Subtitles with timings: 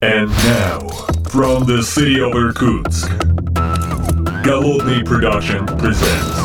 [0.00, 0.78] And now,
[1.28, 3.10] from the city of Irkutsk,
[4.44, 6.36] Голодный Production presents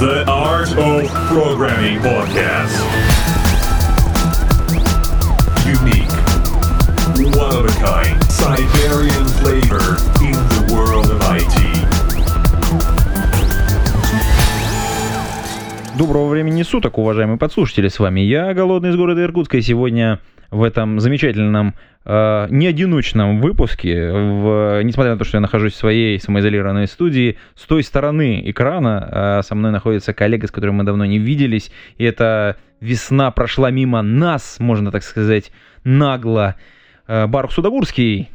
[0.00, 2.76] The Art of Programming Podcast.
[5.64, 6.12] Unique,
[7.34, 11.56] one of a kind, Siberian flavor in the world of IT.
[15.96, 20.20] Доброго времени суток, уважаемые подслушатели, с вами я, Голодный из города Иркутска, и сегодня
[20.50, 21.74] в этом замечательном,
[22.04, 27.62] э, неодиночном выпуске, в, несмотря на то, что я нахожусь в своей самоизолированной студии, с
[27.62, 32.04] той стороны экрана э, со мной находится коллега, с которым мы давно не виделись, и
[32.04, 35.52] эта весна прошла мимо нас, можно так сказать,
[35.84, 36.56] нагло.
[37.06, 38.28] Э, Барух Судогурский.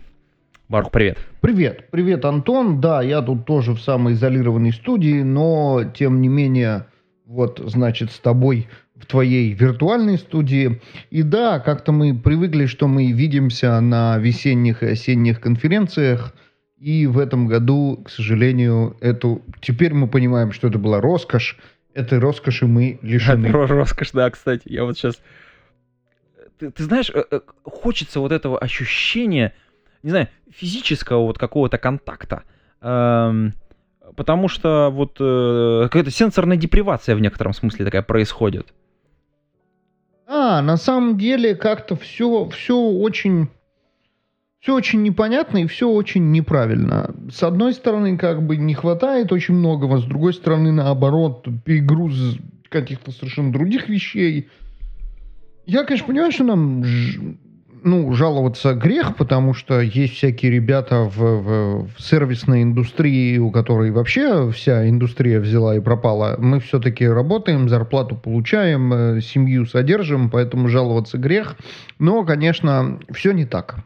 [0.69, 1.19] Барух, привет.
[1.41, 2.81] Привет, привет, Антон.
[2.81, 6.87] Да, я тут тоже в самоизолированной студии, но тем не менее,
[7.27, 10.81] вот, значит, с тобой в твоей виртуальной студии.
[11.09, 16.33] И да, как-то мы привыкли, что мы видимся на весенних и осенних конференциях.
[16.77, 19.41] И в этом году, к сожалению, эту...
[19.61, 21.57] Теперь мы понимаем, что это была роскошь.
[21.93, 23.47] Этой роскоши мы лишены.
[23.47, 24.63] Ро- Роскошь, да, кстати.
[24.65, 25.21] Я вот сейчас...
[26.59, 29.53] Ты, ты знаешь, э, э, хочется вот этого ощущения,
[30.03, 32.43] не знаю, физического вот какого-то контакта.
[32.81, 33.53] Эм,
[34.15, 38.73] потому что вот э, какая-то сенсорная депривация в некотором смысле такая происходит.
[40.27, 43.49] А, на самом деле как-то все, все очень,
[44.59, 47.13] все очень непонятно и все очень неправильно.
[47.31, 52.37] С одной стороны, как бы не хватает очень многого, с другой стороны, наоборот, перегруз
[52.69, 54.49] каких-то совершенно других вещей.
[55.67, 56.83] Я, конечно, понимаю, что нам
[57.85, 63.91] ну, жаловаться грех, потому что есть всякие ребята в, в- в сервисной индустрии, у которой
[63.91, 66.35] вообще вся индустрия взяла и пропала.
[66.39, 71.55] Мы все-таки работаем, зарплату получаем, э, семью содержим, поэтому жаловаться грех.
[71.99, 73.77] Но, конечно, все не так.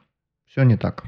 [0.49, 1.03] Все не так.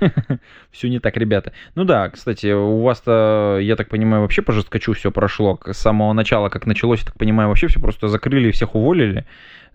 [0.70, 1.52] Все не так, ребята.
[1.74, 5.58] Ну да, кстати, у вас-то, я так понимаю, вообще по жесткачу все прошло.
[5.66, 9.26] С самого начала, как началось, я так понимаю, вообще все просто закрыли, всех уволили.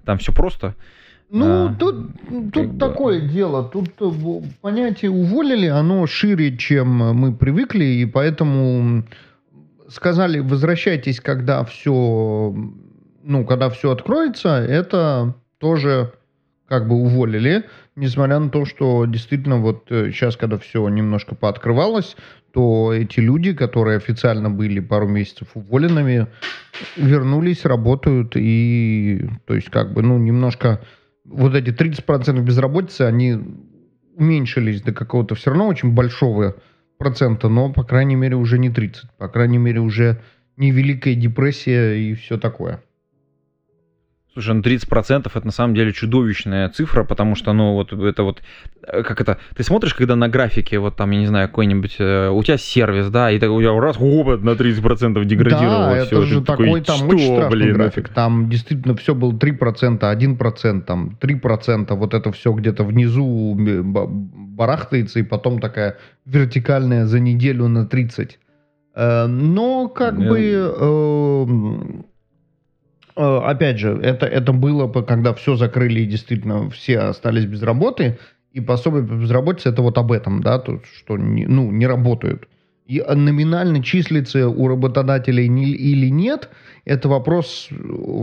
[0.06, 0.74] Там все просто.
[1.30, 2.08] Ну, А, тут,
[2.54, 3.64] тут бы- такое дело.
[3.64, 9.04] Тут э, понятие уволили, оно шире, чем мы привыкли, и поэтому
[9.90, 12.56] сказали, возвращайтесь, когда все,
[13.24, 16.14] ну, когда все откроется, это тоже
[16.68, 17.66] как бы уволили,
[17.96, 22.16] несмотря на то, что действительно вот сейчас, когда все немножко пооткрывалось,
[22.54, 26.28] то эти люди, которые официально были пару месяцев уволенными,
[26.96, 30.82] вернулись, работают, и то есть как бы, ну, немножко
[31.26, 33.38] вот эти 30% безработицы, они
[34.16, 36.56] уменьшились до какого-то все равно очень большого
[36.98, 39.12] процента, но, по крайней мере, уже не 30.
[39.18, 40.22] По крайней мере, уже
[40.58, 42.82] не Великая депрессия и все такое.
[44.36, 48.42] Слушай, ну 30% это на самом деле чудовищная цифра, потому что, ну, вот это вот,
[48.86, 52.28] э, как это, ты смотришь, когда на графике, вот там, я не знаю, какой-нибудь, э,
[52.28, 56.18] у тебя сервис, да, и так у тебя раз, опыт на 30% деградировало да, все.
[56.18, 58.10] это же такой, там очень страшный график.
[58.10, 65.24] Там действительно все было 3%, 1%, там 3%, вот это все где-то внизу барахтается, и
[65.24, 65.96] потом такая
[66.26, 68.38] вертикальная за неделю на 30.
[68.96, 70.40] Э, Но как Ну, бы...
[70.42, 72.04] э,
[73.16, 78.20] Опять же, это, это было, когда все закрыли и действительно все остались без работы,
[78.52, 82.48] и пособие по безработице это вот об этом, да, то, что не, ну, не работают.
[82.86, 86.50] И а, номинально числится у работодателей не- или нет,
[86.86, 87.76] это вопрос э,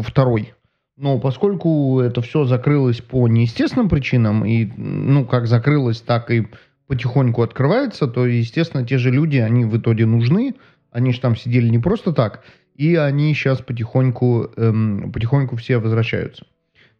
[0.02, 0.54] второй.
[0.96, 6.46] Но поскольку это все закрылось по неестественным причинам, и, ну, как закрылось, так и
[6.86, 10.54] потихоньку открывается, то, естественно, те же люди, они в итоге нужны,
[10.90, 16.46] они же там сидели не просто так, и они сейчас потихоньку, эм, потихоньку все возвращаются.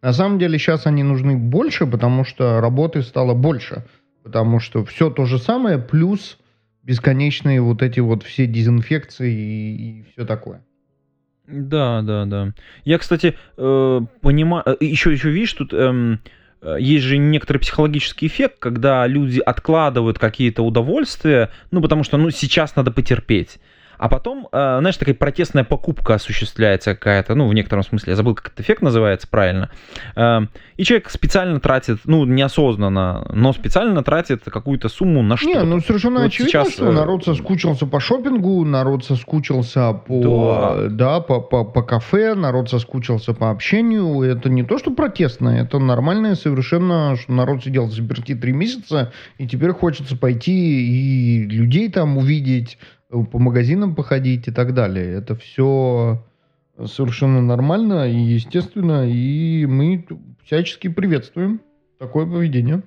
[0.03, 3.85] На самом деле сейчас они нужны больше, потому что работы стало больше,
[4.25, 6.39] потому что все то же самое, плюс
[6.83, 10.65] бесконечные вот эти вот все дезинфекции и, и все такое.
[11.47, 12.53] Да, да, да.
[12.85, 16.21] Я, кстати, понимаю, еще, еще видишь, тут эм,
[16.61, 22.31] э, есть же некоторый психологический эффект, когда люди откладывают какие-то удовольствия, ну, потому что, ну,
[22.31, 23.59] сейчас надо потерпеть.
[24.03, 28.35] А потом, э, знаешь, такая протестная покупка осуществляется какая-то, ну, в некотором смысле, я забыл,
[28.35, 29.71] как этот эффект называется правильно.
[30.17, 30.41] Э,
[30.77, 35.65] И человек специально тратит, ну, неосознанно, но специально тратит какую-то сумму на Не, что-то.
[35.65, 40.89] ну совершенно Вот очевидно, сейчас, что э, народ соскучился по шопингу, народ соскучился по, Да.
[40.89, 44.23] да, по, по, по кафе, народ соскучился по общению.
[44.23, 49.13] Это не то, что протестно, это нормальное совершенно, что народ сидел в заперти три месяца,
[49.39, 52.79] и теперь хочется пойти и людей там увидеть,
[53.13, 55.13] по магазинам походить и так далее.
[55.13, 56.25] Это все
[56.87, 60.07] совершенно нормально и естественно, и мы
[60.45, 61.61] всячески приветствуем
[61.99, 62.83] такое поведение.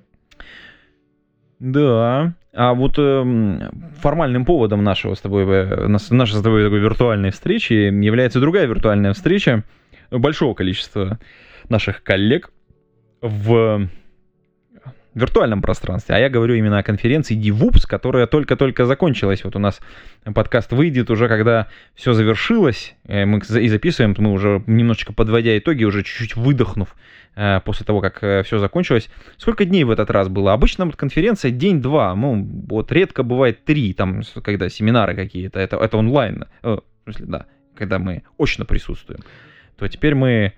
[1.58, 2.34] Да.
[2.52, 7.72] А вот э, формальным поводом нашего с тобой, э, нашей с тобой такой виртуальной встречи
[7.72, 9.62] является другая виртуальная встреча
[10.10, 11.18] большого количества
[11.68, 12.50] наших коллег
[13.20, 13.88] в
[15.16, 16.14] виртуальном пространстве.
[16.14, 19.42] А я говорю именно о конференции DevOps, которая только-только закончилась.
[19.44, 19.80] Вот у нас
[20.34, 22.94] подкаст выйдет уже, когда все завершилось.
[23.08, 26.94] Э, мы и записываем, мы уже немножечко подводя итоги, уже чуть-чуть выдохнув
[27.34, 29.08] э, после того, как э, все закончилось.
[29.38, 30.52] Сколько дней в этот раз было?
[30.52, 32.14] Обычно вот конференция день-два.
[32.14, 35.58] Ну, вот редко бывает три, там, когда семинары какие-то.
[35.58, 36.44] Это, это онлайн.
[36.62, 39.20] В смысле, да, когда мы очно присутствуем.
[39.78, 40.52] То теперь мы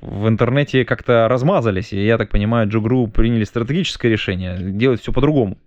[0.00, 5.58] в интернете как-то размазались, и я так понимаю, Джугру приняли стратегическое решение делать все по-другому.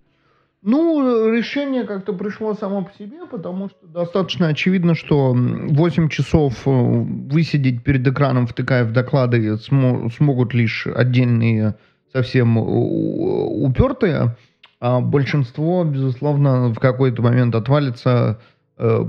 [0.62, 6.70] Ну, решение как-то пришло само по себе, потому что достаточно очевидно, что 8 часов э,
[6.70, 11.74] высидеть перед экраном, втыкая в доклады, смо- смогут лишь отдельные
[12.12, 14.36] совсем упертые,
[14.78, 18.42] а большинство, безусловно, в какой-то момент отвалится Э,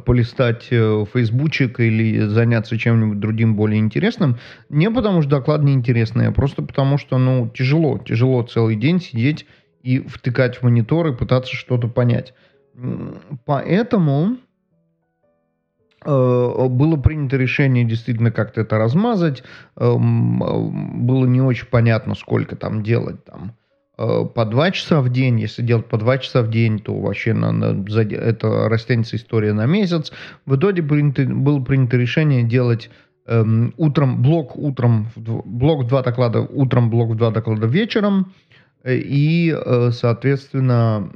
[0.05, 4.37] полистать э, фейсбучик или заняться чем-нибудь другим более интересным.
[4.69, 7.97] Не потому что доклад неинтересный, а просто потому что, ну, тяжело.
[7.97, 9.47] Тяжело целый день сидеть
[9.81, 12.33] и втыкать в монитор и пытаться что-то понять.
[13.45, 14.37] Поэтому
[16.05, 19.43] э, было принято решение действительно как-то это размазать.
[19.77, 23.62] Эм, было не очень понятно, сколько там делать там Э,
[23.95, 27.51] по два часа в день, если делать по два часа в день, то вообще на,
[27.51, 30.11] на, это растянется история на месяц.
[30.45, 32.89] В итоге принято, было принято решение делать
[33.27, 38.33] эм, утром блок утром, блок два доклада утром, блок два доклада вечером.
[38.83, 41.11] Э, и, э, соответственно,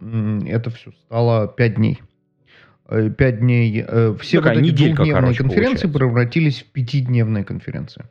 [0.48, 2.00] это все стало пять дней.
[3.18, 3.84] Пять дней.
[4.22, 5.88] Все Такая вот эти двухдневные конференции получается.
[5.90, 8.06] превратились в пятидневные конференции.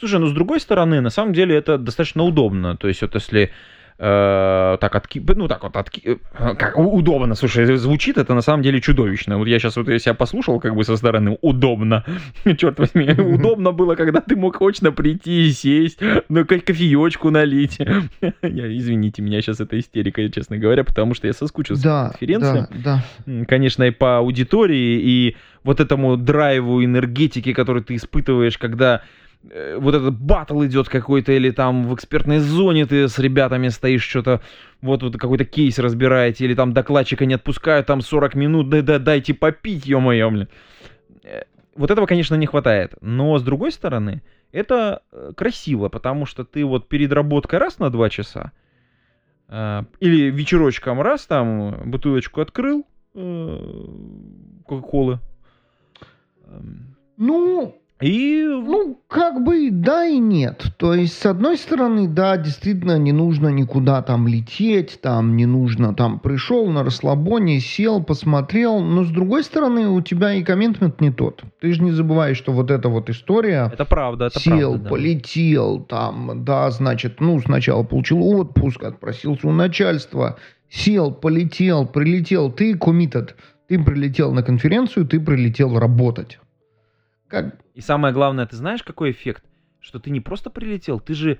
[0.00, 2.74] Слушай, ну с другой стороны, на самом деле это достаточно удобно.
[2.74, 3.50] То есть вот если
[3.98, 5.22] э, так отки...
[5.36, 6.18] ну так вот отки...
[6.32, 9.36] Э, как удобно, слушай, звучит это на самом деле чудовищно.
[9.36, 12.04] Вот я сейчас вот я себя послушал как бы со стороны, удобно,
[12.56, 15.98] черт возьми, удобно было, когда ты мог очно прийти и сесть,
[16.30, 17.78] ну кофеечку налить.
[18.42, 22.66] я, извините, меня сейчас это истерика, честно говоря, потому что я соскучился да, по конференции.
[22.82, 23.44] Да, да.
[23.44, 29.94] Конечно, и по аудитории, и вот этому драйву, энергетики, который ты испытываешь, когда Э, вот
[29.94, 34.40] этот батл идет какой-то, или там в экспертной зоне ты с ребятами стоишь, что-то
[34.82, 38.98] вот, вот какой-то кейс разбираете, или там докладчика не отпускают, там 40 минут, да, да
[38.98, 40.48] дайте попить, ё-моё, блин.
[41.24, 41.42] Э,
[41.74, 42.94] вот этого, конечно, не хватает.
[43.00, 44.22] Но, с другой стороны,
[44.52, 48.52] это э, красиво, потому что ты вот перед работкой раз на два часа,
[49.98, 55.18] или вечерочком раз там бутылочку открыл Кока-Колы.
[56.46, 58.44] Эм, ну, и...
[58.46, 60.64] Ну, как бы да и нет.
[60.76, 65.94] То есть, с одной стороны, да, действительно, не нужно никуда там лететь, там не нужно,
[65.94, 71.10] там пришел на расслабоне, сел, посмотрел, но с другой стороны, у тебя и комментмент не
[71.10, 71.42] тот.
[71.60, 73.70] Ты же не забываешь, что вот эта вот история...
[73.72, 74.90] Это правда, это сел, правда, да.
[74.90, 80.38] полетел, там, да, значит, ну, сначала получил отпуск, отпросился у начальства,
[80.68, 83.30] сел, полетел, прилетел, ты committed,
[83.68, 86.38] ты прилетел на конференцию, ты прилетел работать.
[87.28, 87.56] Как?
[87.80, 89.42] И самое главное, ты знаешь, какой эффект?
[89.80, 91.38] Что ты не просто прилетел, ты же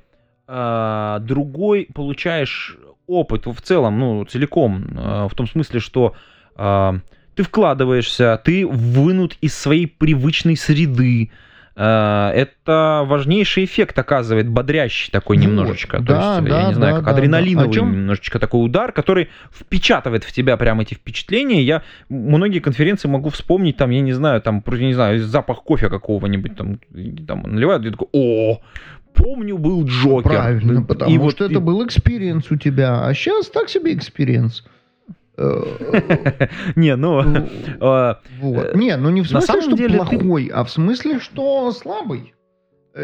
[0.49, 6.15] э, другой получаешь опыт в целом, ну, целиком, э, в том смысле, что
[6.57, 6.93] э,
[7.35, 11.31] ты вкладываешься, ты вынут из своей привычной среды,
[11.75, 16.01] это важнейший эффект оказывает, бодрящий такой вот, немножечко.
[16.01, 17.81] Да, То есть, да, я не знаю, да, как да, адреналиновый да.
[17.81, 21.63] немножечко такой удар, который впечатывает в тебя прямо эти впечатления.
[21.63, 26.57] Я многие конференции могу вспомнить, там, я не знаю, там, не знаю, запах кофе какого-нибудь,
[26.57, 26.81] там,
[27.27, 28.61] там наливают, и такой, о,
[29.15, 30.31] помню, был Джокер.
[30.31, 31.63] Правильно, потому и что вот, это и...
[31.63, 34.65] был experience у тебя, а сейчас так себе experience.
[36.77, 37.23] Не, ну...
[38.41, 38.75] Вот.
[38.75, 42.35] Не, ну не в смысле, что плохой, а в смысле, что слабый.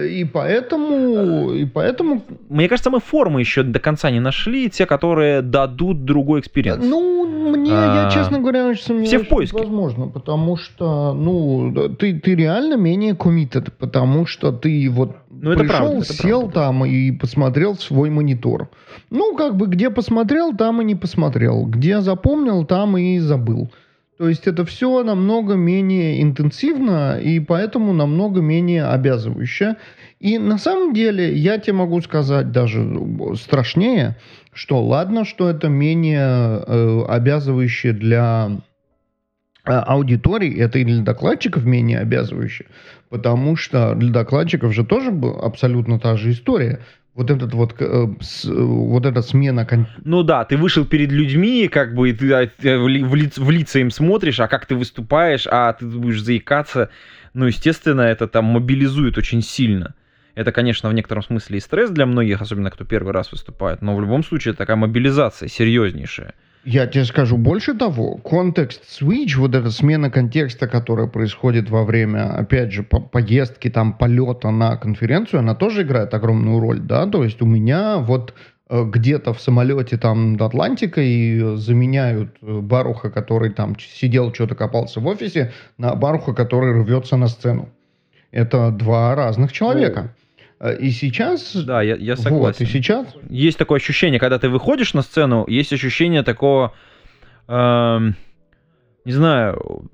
[0.05, 5.43] И поэтому, и поэтому, Мне кажется, мы формы еще до конца не нашли, те, которые
[5.43, 6.85] дадут другой experience.
[6.85, 9.57] ну, мне, я, А, честно говоря, очень сомневаюсь, все в поиске.
[9.57, 15.61] возможно, потому что, ну, ты, ты реально менее committed, потому что ты вот Ну, это
[15.61, 16.55] пришел, правда, это сел правда.
[16.61, 18.69] там и посмотрел свой монитор.
[19.11, 21.65] Ну, как бы, где посмотрел, там и не посмотрел.
[21.67, 23.71] Где запомнил, там и забыл.
[24.19, 29.77] То есть это все намного менее интенсивно и поэтому намного менее обязывающе.
[30.21, 32.89] И на самом деле я тебе могу сказать даже
[33.37, 34.17] страшнее,
[34.55, 38.63] что ладно, что это менее э, обязывающе для
[39.67, 42.65] э, аудитории, это и для докладчиков менее обязывающе,
[43.11, 45.11] потому что для докладчиков же тоже
[45.43, 46.81] абсолютно та же история.
[47.17, 49.65] Вот этот вот, э, с, вот эта смена...
[50.05, 53.79] Ну да, ты вышел перед людьми, как бы, ты а, ты в, ли- в лица
[53.79, 56.91] им смотришь, а как ты выступаешь, а ты будешь заикаться.
[57.33, 59.95] Ну, естественно, это там мобилизует очень сильно.
[60.35, 63.97] Это, конечно, в некотором смысле и стресс для многих, особенно кто первый раз выступает, но
[63.97, 66.35] в любом случае это такая мобилизация серьезнейшая.
[66.67, 72.37] Я тебе скажу больше того, контекст switch, вот эта смена контекста, которая происходит во время,
[72.37, 77.23] опять же, по- поездки, там, полета на конференцию, она тоже играет огромную роль, да, то
[77.23, 78.35] есть у меня вот
[78.69, 84.99] э, где-то в самолете там над Атлантикой заменяют э, Баруха, который там сидел, что-то копался
[84.99, 87.69] в офисе, на Баруха, который рвется на сцену.
[88.33, 90.13] Это два разных человека.
[90.17, 90.26] Э,
[90.81, 91.55] И сейчас...
[91.55, 92.65] Да, я, я Вот, согласен.
[92.65, 96.73] и сейчас Есть такое ощущение, когда ты выходишь на сцену, есть ощущение такого,
[97.47, 98.17] эм,
[99.05, 99.91] не знаю,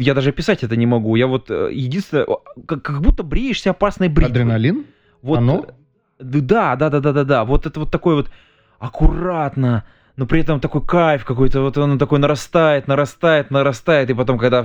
[0.00, 1.16] я даже описать это не могу.
[1.16, 2.26] Я вот э, единственное,
[2.66, 4.30] как, как будто бреешься опасной бритвой.
[4.30, 4.86] адреналин,
[5.20, 5.66] Вот, оно?
[5.68, 5.72] э,
[6.18, 7.44] Да, да, да, да, да, да.
[7.44, 8.30] Вот это вот такой вот
[8.78, 9.84] аккуратно,
[10.16, 14.64] но при этом такой кайф какой-то, вот он такой нарастает, нарастает, нарастает, и потом, когда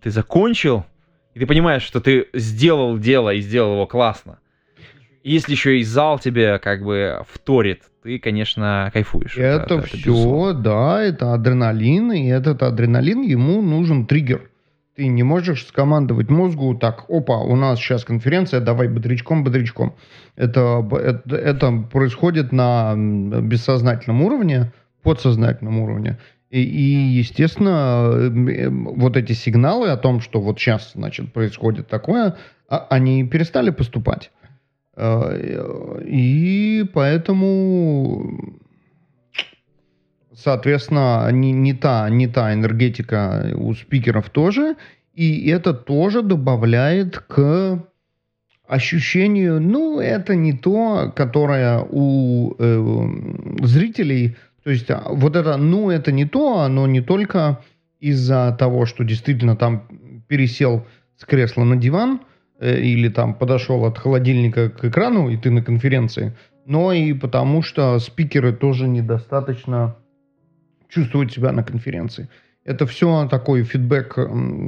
[0.00, 0.86] ты закончил,
[1.34, 4.38] и ты понимаешь, что ты сделал дело и сделал его классно.
[5.22, 9.36] И если еще и зал тебе как бы вторит, ты, конечно, кайфуешь.
[9.36, 9.92] Это, безусловно.
[9.92, 14.50] все, да, это адреналин, и этот адреналин, ему нужен триггер.
[14.96, 19.94] Ты не можешь скомандовать мозгу так, опа, у нас сейчас конференция, давай бодрячком, бодрячком.
[20.34, 26.18] Это, это, это происходит на бессознательном уровне, подсознательном уровне.
[26.50, 31.88] И, и, естественно, эм, эм, вот эти сигналы о том, что вот сейчас, значит, происходит
[31.88, 32.36] такое,
[32.68, 34.30] а- они перестали поступать.
[34.96, 38.54] Э, И поэтому,
[40.34, 44.76] соответственно, не, не, та, не та энергетика у спикеров тоже.
[45.14, 47.84] И это тоже добавляет к
[48.66, 53.08] ощущению, ну, это не то, которое у э,
[53.66, 54.36] зрителей,
[54.68, 57.60] то есть а, вот это, ну, это не то, оно не только
[58.00, 59.88] из-за того, что действительно там
[60.28, 60.84] пересел
[61.16, 62.20] с кресла на диван,
[62.60, 67.62] э, или там подошел от холодильника к экрану, и ты на конференции, но и потому
[67.62, 69.96] что спикеры тоже недостаточно
[70.90, 72.28] чувствуют себя на конференции.
[72.62, 74.18] Это все такой фидбэк,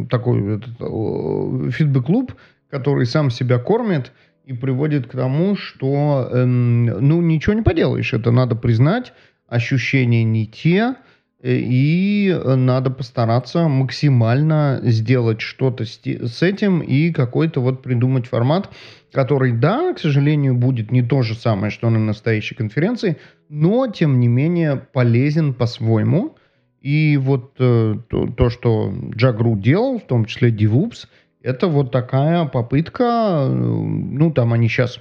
[0.08, 2.32] такой о, фидбэк-клуб,
[2.70, 4.12] который сам себя кормит
[4.46, 9.12] и приводит к тому, что, эм, ну, ничего не поделаешь, это надо признать,
[9.50, 10.94] ощущения не те,
[11.42, 18.70] э, и надо постараться максимально сделать что-то с, этим и какой-то вот придумать формат,
[19.12, 23.16] который, да, к сожалению, будет не то же самое, что на настоящей конференции,
[23.48, 26.36] но, тем не менее, полезен по-своему.
[26.80, 31.08] И вот э, то, то, что Джагру делал, в том числе DevOps,
[31.42, 34.98] это вот такая попытка, э, ну, там они сейчас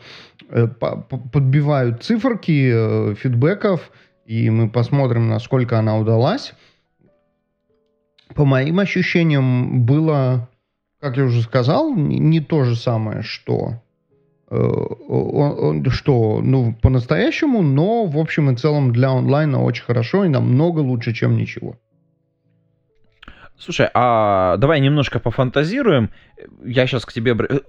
[0.52, 3.92] подбивают циферки э, фидбэков,
[4.30, 6.54] и мы посмотрим, насколько она удалась.
[8.36, 10.48] По моим ощущениям, было,
[11.02, 13.82] как я уже сказал, не, то же самое, что,
[14.52, 14.68] э,
[15.90, 21.12] что ну, по-настоящему, но в общем и целом для онлайна очень хорошо и намного лучше,
[21.12, 21.80] чем ничего.
[23.60, 26.10] Слушай, а давай немножко пофантазируем.
[26.64, 27.34] Я сейчас к тебе...
[27.34, 27.64] обр-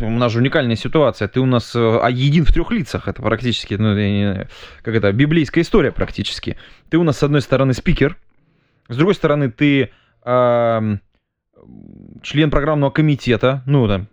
[0.00, 1.28] У нас же уникальная ситуация.
[1.28, 3.08] Ты у нас э, а, един в трех лицах.
[3.08, 4.46] Это практически, ну,
[4.82, 6.58] как это, библейская история практически.
[6.90, 8.18] Ты у нас, с одной стороны, спикер.
[8.88, 9.90] С другой стороны, ты
[10.22, 11.00] ам,
[12.22, 13.62] член программного комитета.
[13.66, 14.08] Ну, там,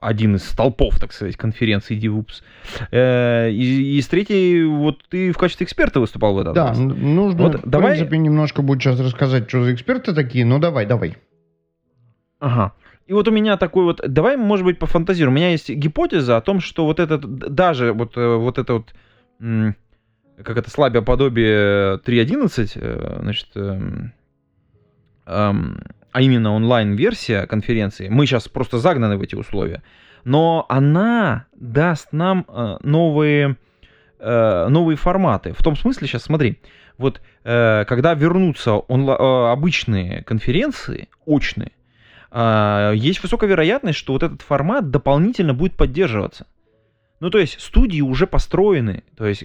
[0.00, 2.42] один из столпов, так сказать, конференции DevOps.
[2.90, 6.78] Э, И, и с третьей, вот ты в качестве эксперта выступал в этот Да, раз.
[6.78, 10.44] нужно, Вот в давай- принципе, немножко будет сейчас рассказать, что за эксперты такие.
[10.46, 11.16] Ну, давай, давай.
[12.38, 12.72] Ага.
[13.06, 15.34] И вот у меня такой вот, давай, может быть, пофантазируем.
[15.34, 17.20] У меня есть гипотеза о том, что вот этот,
[17.54, 18.94] даже вот, э, вот это вот,
[20.42, 24.12] как это, слабое подобие 3.11, э, значит, эм,
[25.26, 29.82] эм, а именно онлайн-версия конференции, мы сейчас просто загнаны в эти условия,
[30.24, 33.56] но она даст нам э, новые,
[34.18, 35.52] э, новые форматы.
[35.52, 36.60] В том смысле, сейчас смотри,
[36.98, 41.72] вот э, когда вернутся онла- обычные конференции, очные,
[42.32, 46.46] есть высокая вероятность, что вот этот формат дополнительно будет поддерживаться.
[47.18, 49.42] Ну, то есть студии уже построены, то есть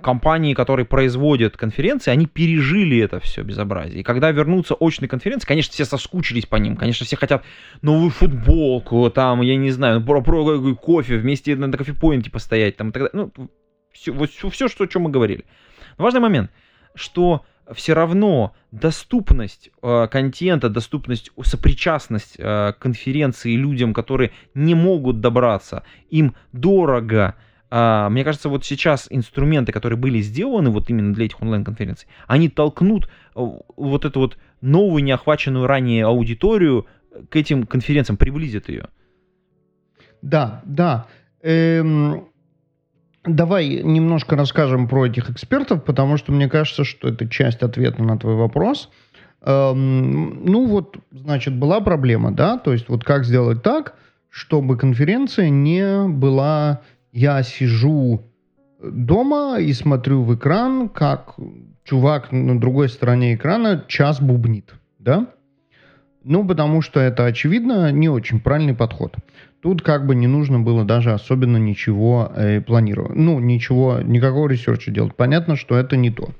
[0.00, 4.00] компании, которые производят конференции, они пережили это все безобразие.
[4.00, 7.44] И когда вернутся очные конференции, конечно, все соскучились по ним, конечно, все хотят
[7.82, 12.90] новую футболку, там, я не знаю, про, про кофе, вместе на, на кофепоинте постоять, там,
[12.90, 13.30] и так далее.
[13.36, 13.50] Ну,
[13.92, 15.44] все, вот все, что, о чем мы говорили.
[15.98, 16.50] Но важный момент,
[16.94, 25.82] что все равно доступность э, контента, доступность, сопричастность э, конференции людям, которые не могут добраться,
[26.10, 27.36] им дорого.
[27.74, 32.48] Э, мне кажется, вот сейчас инструменты, которые были сделаны вот именно для этих онлайн-конференций, они
[32.48, 36.86] толкнут э, вот эту вот новую неохваченную ранее аудиторию
[37.30, 38.88] к этим конференциям, приблизят ее.
[40.22, 41.06] Да, да.
[41.42, 42.28] Эм,
[43.26, 48.18] Давай немножко расскажем про этих экспертов, потому что мне кажется, что это часть ответа на
[48.18, 48.90] твой вопрос.
[49.40, 53.94] Эм, ну вот, значит, была проблема, да, то есть вот как сделать так,
[54.28, 56.82] чтобы конференция не была
[57.14, 58.20] «я сижу
[58.82, 61.36] дома и смотрю в экран, как
[61.84, 65.28] чувак на другой стороне экрана час бубнит», да?
[66.24, 69.14] Ну, потому что это, очевидно, не очень правильный подход.
[69.60, 73.14] Тут как бы не нужно было даже особенно ничего э, планировать.
[73.14, 75.14] Ну, ничего, никакого ресерча делать.
[75.14, 76.30] Понятно, что это не то.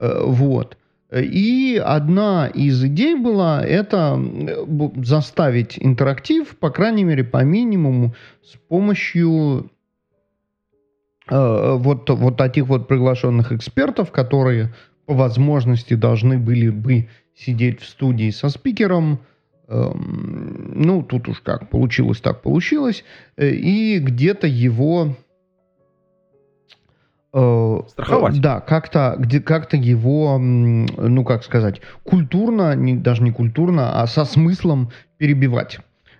[0.00, 0.76] Э, вот.
[1.12, 4.20] И одна из идей была это
[4.96, 9.73] заставить интерактив, по крайней мере, по минимуму, с помощью э,
[11.30, 14.74] вот, вот таких вот приглашенных экспертов, которые
[15.06, 19.20] по возможности должны были бы сидеть в студии со спикером,
[19.66, 23.04] Эм, ну, тут уж как, получилось так получилось,
[23.36, 25.16] э, и где-то его...
[27.32, 28.40] Э, Страховать.
[28.42, 34.26] Да, как-то, где, как-то его, ну, как сказать, культурно, не, даже не культурно, а со
[34.26, 35.78] смыслом перебивать.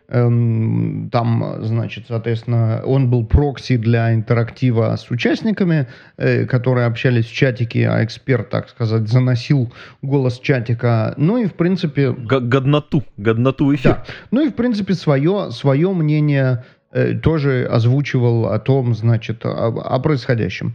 [0.08, 7.32] Эм, там, значит, соответственно, он был прокси для интерактива с участниками, э, которые общались в
[7.32, 11.14] чатике, а эксперт, так сказать, заносил голос чатика.
[11.16, 12.12] Ну и, в принципе...
[12.12, 13.92] Годноту, годноту эфир.
[13.92, 14.04] Да.
[14.30, 19.98] Ну и, в принципе, свое, свое мнение э, тоже озвучивал о том, значит, о, о
[20.00, 20.74] происходящем.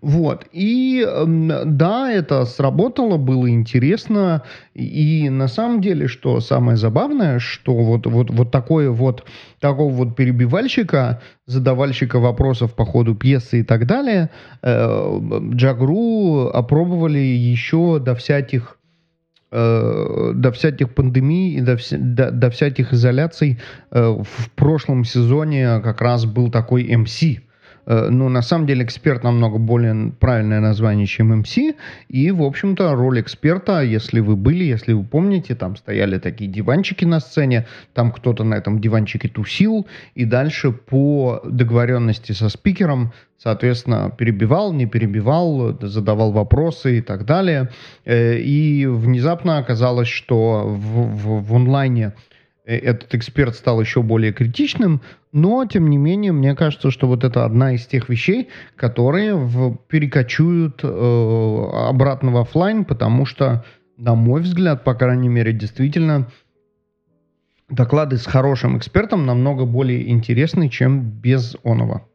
[0.00, 0.46] Вот.
[0.52, 1.06] И
[1.64, 4.42] да, это сработало, было интересно.
[4.74, 9.24] И на самом деле, что самое забавное, что вот, вот, вот такое вот,
[9.60, 14.30] такого вот перебивальщика, задавальщика вопросов по ходу пьесы и так далее,
[14.62, 15.20] э,
[15.54, 18.78] Джагру опробовали еще до всяких
[19.50, 23.58] э, до всяких пандемий и до, вся, до, до всяких изоляций
[23.90, 27.45] э, в прошлом сезоне как раз был такой Э,
[27.86, 31.56] ну, на самом деле, эксперт намного более правильное название, чем МС.
[32.08, 37.04] И, в общем-то, роль эксперта, если вы были, если вы помните, там стояли такие диванчики
[37.04, 44.12] на сцене, там кто-то на этом диванчике тусил, и дальше по договоренности со спикером, соответственно,
[44.16, 47.70] перебивал, не перебивал, задавал вопросы и так далее.
[48.04, 52.12] Э, и внезапно оказалось, что в, в, в онлайне Э,
[52.66, 55.00] этот эксперт стал еще более критичным,
[55.32, 59.76] но, тем не менее, мне кажется, что вот это одна из тех вещей, которые в,
[59.88, 63.64] перекочуют э, обратно в офлайн, потому что,
[63.96, 66.28] на мой взгляд, по крайней мере, действительно,
[67.68, 72.08] доклады с хорошим экспертом намного более интересны, чем без оного.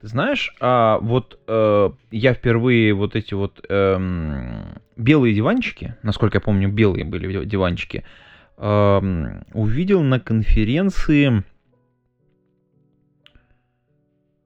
[0.00, 6.40] Ты знаешь, а вот э, я впервые вот эти вот э, белые диванчики, насколько я
[6.40, 8.04] помню, белые были диванчики,
[8.56, 11.44] увидел на конференции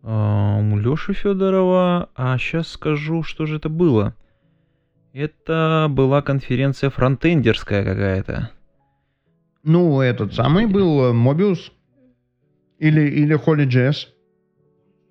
[0.03, 4.15] у Леши Федорова, а сейчас скажу, что же это было.
[5.13, 8.51] Это была конференция фронтендерская какая-то.
[9.63, 11.71] Ну, этот самый был Mobius
[12.79, 14.09] или, или HolyJS.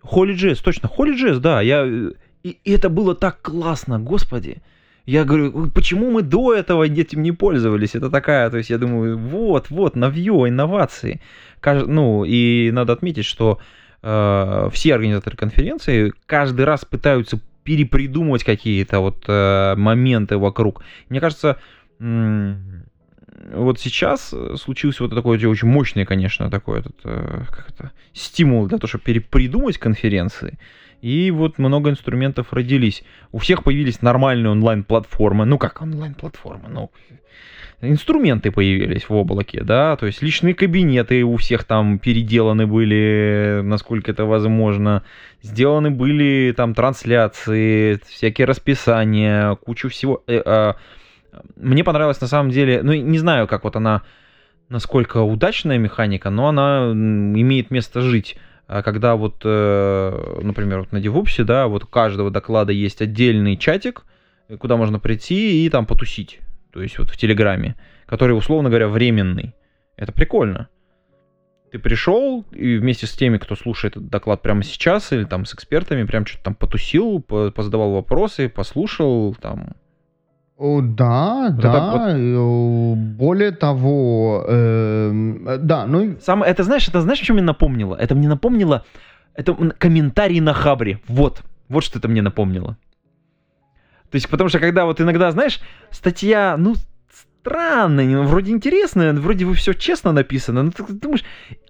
[0.03, 1.61] HolyJS, точно, HolyJS, да.
[1.61, 1.85] Я...
[1.85, 2.11] Э,
[2.43, 4.61] и, и это было так классно, господи.
[5.09, 7.95] Я говорю, почему мы до этого этим не пользовались?
[7.95, 11.19] Это такая, то есть я думаю, вот, вот, новье, инновации.
[11.65, 13.57] Ну, и надо отметить, что
[14.03, 20.83] э, все организаторы конференции каждый раз пытаются перепридумывать какие-то вот э, моменты вокруг.
[21.09, 21.57] Мне кажется,
[21.99, 28.77] вот сейчас случился вот такой очень мощный, конечно, такой этот, э, как это, стимул для
[28.77, 30.59] того, чтобы перепридумать конференции.
[31.01, 33.03] И вот много инструментов родились.
[33.31, 35.45] У всех появились нормальные онлайн-платформы.
[35.45, 36.67] Ну как онлайн-платформы?
[36.69, 36.91] Ну,
[37.81, 44.11] инструменты появились в облаке, да, то есть личные кабинеты у всех там переделаны были, насколько
[44.11, 45.03] это возможно,
[45.41, 50.23] сделаны были там трансляции, всякие расписания, кучу всего.
[50.27, 50.75] Э, а,
[51.55, 54.01] мне понравилось на самом деле, ну не знаю, как вот она,
[54.67, 58.37] насколько удачная механика, но она имеет место жить
[58.83, 64.05] когда вот, э, например, вот на DevOps, да, вот у каждого доклада есть отдельный чатик,
[64.59, 66.39] куда можно прийти и там потусить.
[66.71, 69.55] То есть вот в Телеграме, который, условно говоря, временный.
[69.97, 70.69] Это прикольно.
[71.71, 75.53] ты пришел и вместе с теми, кто слушает этот доклад прямо сейчас, или там с
[75.53, 79.75] экспертами, прям что-то там потусил, позадавал вопросы, послушал, там,
[80.59, 81.91] о, Да, Вот да.
[81.91, 82.01] вот.
[82.15, 87.95] э, Более того, э, да, ну Сам, это знаешь, это знаешь, что мне напомнило?
[87.95, 88.83] Это мне напомнило,
[89.35, 90.99] это комментарий на Хабре.
[91.07, 92.77] Вот, вот что это мне напомнило.
[94.11, 95.59] То есть, потому что когда вот иногда, знаешь,
[95.91, 96.75] статья, ну,
[97.41, 101.23] странная, вроде интересная, вроде бы все честно написано, но ты думаешь,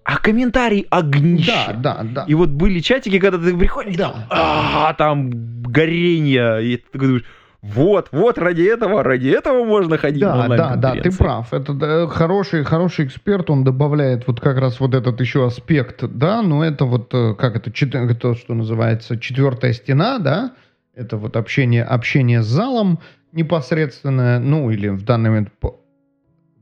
[0.03, 1.51] а комментарий огнище.
[1.51, 2.25] да, да, да.
[2.27, 4.25] И вот были чатики, когда ты приходишь, Да.
[4.31, 5.29] а, там
[5.61, 7.25] горение, и ты такой думаешь,
[7.61, 11.53] вот, вот ради этого, ради этого можно ходить на Да, да, да, ты прав.
[11.53, 16.41] Это да, хороший, хороший эксперт, он добавляет вот как раз вот этот еще аспект, да,
[16.41, 20.53] но это вот, э, как это, это что называется, четвертая стена, да,
[20.95, 22.99] это вот общение, общение с залом
[23.33, 25.49] непосредственное, ну, или в данный момент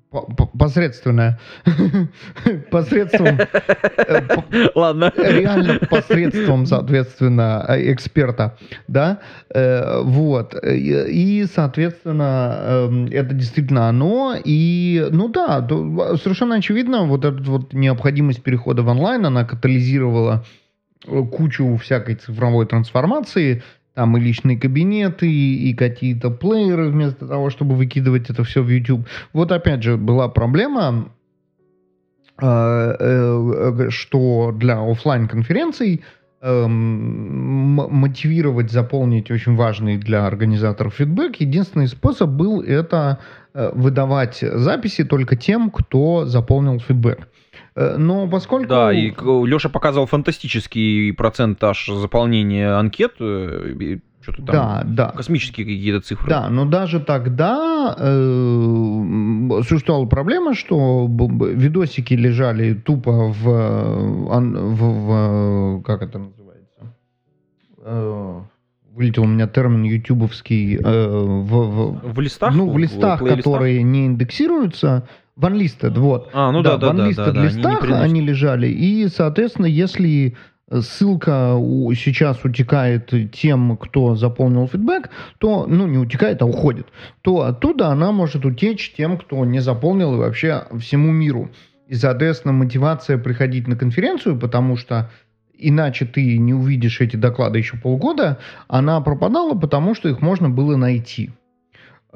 [0.10, 1.40] по- по- по- посредственное,
[2.72, 4.22] посредством, э,
[4.76, 5.12] Ладно.
[5.18, 9.20] реально посредством, соответственно, эксперта, да,
[9.54, 15.66] Э, вот, и, соответственно, эм, это действительно оно, и, ну да,
[16.18, 20.46] совершенно очевидно, вот эта вот необходимость перехода в онлайн, она катализировала
[21.06, 23.64] э, кучу всякой цифровой трансформации,
[23.98, 29.08] там и личные кабинеты, и какие-то плееры вместо того, чтобы выкидывать это все в YouTube.
[29.34, 31.10] Вот опять же была проблема,
[32.40, 36.04] э, э, что для оффлайн конференций
[36.42, 41.38] эм, мотивировать, заполнить очень важный для организаторов фидбэк.
[41.38, 43.18] Единственный способ был это
[43.56, 47.28] э, выдавать записи только тем, кто заполнил фидбэк.
[47.78, 48.68] Э, Но поскольку...
[48.70, 53.14] Да, и Леша показывал фантастический процентаж заполнения анкет.
[53.16, 55.10] Что-то там Да, да.
[55.16, 56.28] космические какие-то цифры.
[56.28, 65.82] Да, но даже тогда э, существовала проблема, что видосики лежали тупо в, э, в, в-
[65.84, 66.96] как это называется?
[67.84, 68.40] Э,
[68.94, 72.54] вылетел у меня термин ютубовский э, в, в- В листах?
[72.56, 73.44] ну, в листах, плейлистах?
[73.54, 75.08] которые не индексируются,
[75.38, 76.30] в Unlisted, вот.
[76.34, 78.04] А, ну да, да, да, да, да, они листах приносят.
[78.06, 80.36] они лежали, и, соответственно, если
[80.82, 86.88] ссылка у- сейчас утекает тем, кто заполнил фидбэк, то, ну, не утекает, а уходит,
[87.22, 91.50] то оттуда она может утечь тем, кто не заполнил и вообще всему миру.
[91.88, 95.10] И, соответственно, мотивация приходить на конференцию, потому что
[95.58, 100.76] иначе ты не увидишь эти доклады еще полгода, она пропадала, потому что их можно было
[100.76, 101.32] найти.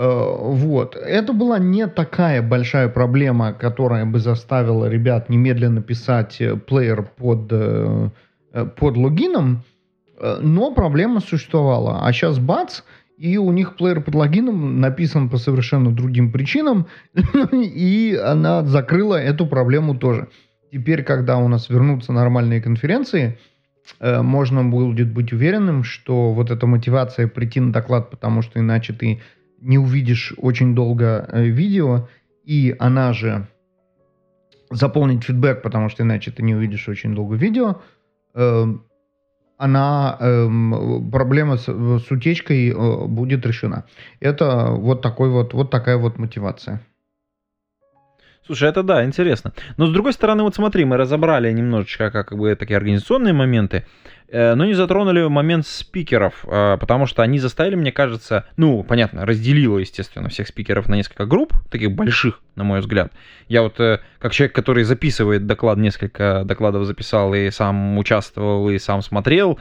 [0.02, 0.96] Э, Вот.
[0.96, 7.48] Это была не такая большая проблема, которая бы заставила ребят немедленно писать э, плеер под,
[7.52, 8.10] э,
[8.78, 9.64] под логином,
[10.42, 12.06] но проблема существовала.
[12.06, 12.82] А сейчас бац,
[13.18, 16.88] и у них плеер под логином написан по совершенно другим причинам,
[17.52, 20.28] и она закрыла эту проблему тоже.
[20.72, 23.40] Теперь, когда у нас вернутся нормальные конференции,
[24.00, 29.22] можно будет быть уверенным, что вот эта мотивация прийти на доклад, потому что иначе ты
[29.62, 32.08] не увидишь очень долго э, видео,
[32.44, 33.48] и она же
[34.72, 37.82] заполнить фидбэк, потому что иначе ты не увидишь очень долго видео,
[38.34, 38.66] э,
[39.58, 43.86] она эм, проблема с, с утечкой э, будет решена.
[44.20, 46.82] Это вот такой вот вот такая вот мотивация.
[48.46, 49.54] Слушай, это да, интересно.
[49.78, 53.86] Но с другой стороны, вот смотри, мы разобрали немножечко как бы такие организационные моменты,
[54.30, 59.26] э, но не затронули момент спикеров, э, потому что они заставили, мне кажется, ну, понятно,
[59.28, 63.14] разделило, естественно, всех спикеров на несколько групп, таких больших, на мой взгляд.
[63.48, 68.80] Я вот, э, как человек, который записывает доклад, несколько докладов записал и сам участвовал, и
[68.80, 69.60] сам смотрел,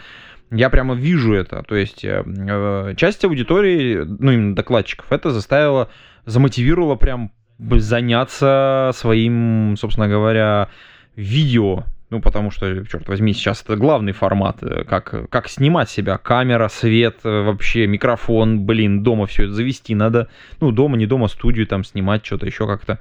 [0.50, 1.62] я прямо вижу это.
[1.62, 5.90] То есть э, э, часть аудитории, ну, именно докладчиков, это заставило,
[6.24, 7.32] замотивировало прям
[7.78, 10.68] заняться своим, собственно говоря,
[11.16, 11.84] видео.
[12.10, 14.62] Ну, потому что, черт возьми, сейчас это главный формат.
[14.62, 16.18] э, Как, как снимать себя.
[16.18, 20.28] Камера, свет, э, вообще микрофон, блин, дома все это завести надо.
[20.60, 22.98] Ну, дома, не дома, студию там снимать, что-то еще как-то.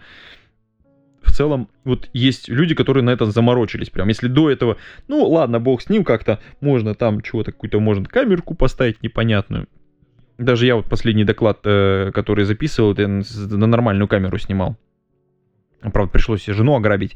[1.24, 4.08] В целом, вот есть люди, которые на это заморочились прям.
[4.10, 8.54] Если до этого, ну, ладно, бог с ним как-то, можно там чего-то, какую-то, можно камерку
[8.54, 9.68] поставить непонятную.
[10.40, 14.76] Даже я вот последний доклад, э, который записывал, это на нормальную камеру снимал.
[15.82, 17.16] Правда, пришлось жену ограбить,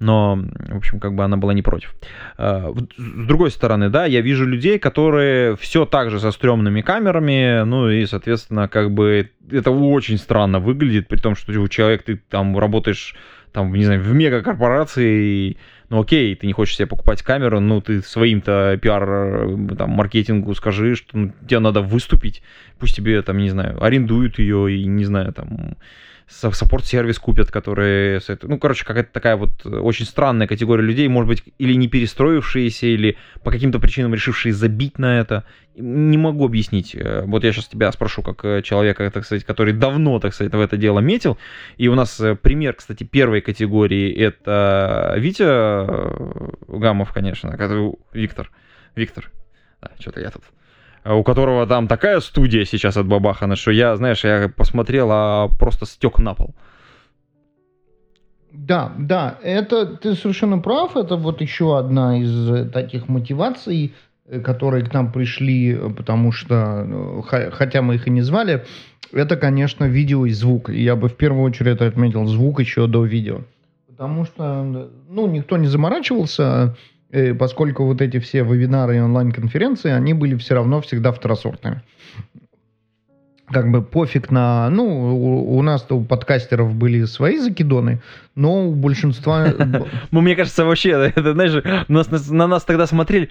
[0.00, 1.94] но, в общем, как бы она была не против.
[2.38, 7.62] Вот С другой стороны, да, я вижу людей, которые все так же со стрёмными камерами,
[7.62, 12.16] ну и, соответственно, как бы это очень странно выглядит, при том, что у человека ты
[12.16, 13.14] там работаешь,
[13.52, 15.56] там, не знаю, в мегакорпорации, и,
[15.90, 20.54] ну окей, ты не хочешь себе покупать камеру, ну ты своим-то пиар, э, там, маркетингу
[20.54, 22.42] скажи, что ну, тебе надо выступить,
[22.78, 25.76] пусть тебе, там, не знаю, арендуют ее и, не знаю, там,
[26.30, 28.20] саппорт-сервис купят, которые...
[28.42, 33.16] Ну, короче, какая-то такая вот очень странная категория людей, может быть, или не перестроившиеся, или
[33.42, 35.44] по каким-то причинам решившие забить на это.
[35.76, 36.94] Не могу объяснить.
[36.94, 40.52] Э, вот я сейчас тебя спрошу, как э, человека, так сказать, который давно, так сказать,
[40.52, 41.38] в это дело метил.
[41.76, 47.56] И у нас э, пример, кстати, первой категории— это Витя Гамов, конечно,
[48.12, 48.50] Виктор.
[48.94, 49.30] Виктор.
[49.80, 50.59] Да, что-то я тут Э,
[51.04, 55.86] у которого там такая студия сейчас от Бабахана, что я, знаешь, я посмотрел, а просто
[55.86, 56.54] стек на пол.
[58.52, 63.94] Да, да, это ты совершенно прав, это вот еще одна из э, таких мотиваций,
[64.26, 68.64] э, которые к нам пришли, потому что, хотя мы их и не звали,
[69.12, 70.68] это, конечно, видео и звук.
[70.68, 73.42] Я бы в первую очередь отметил звук еще до видео.
[73.86, 74.64] Потому что,
[75.08, 76.74] ну, никто не заморачивался, Э,
[77.38, 81.82] поскольку вот эти все вебинары и онлайн-конференции, они были все равно всегда второсортными.
[83.48, 84.70] Как бы пофиг на...
[84.70, 88.00] Ну, у, у нас у подкастеров были свои закидоны,
[88.36, 89.48] но у большинства...
[90.12, 93.30] Ну, мне кажется, вообще, это, знаешь, на нас тогда смотрели,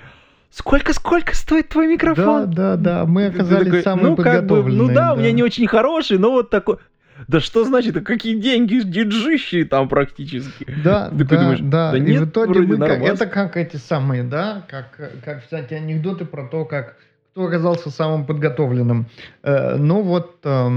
[0.51, 2.49] Сколько, сколько стоит твой микрофон?
[2.49, 3.05] Да, да, да.
[3.05, 4.63] Мы оказались такой, самые ну, подготовленные.
[4.63, 6.77] Как бы, ну да, да, у меня не очень хороший, но вот такой.
[7.27, 10.67] Да что значит, какие деньги диджищи там практически?
[10.83, 11.91] Да, Ты да, думаешь, да.
[11.91, 11.99] да.
[11.99, 16.25] нет, И в итоге мы как, это как эти самые, да, как, как всякие анекдоты
[16.25, 16.95] про то, как
[17.31, 19.05] кто оказался самым подготовленным.
[19.43, 20.69] Э, ну вот э,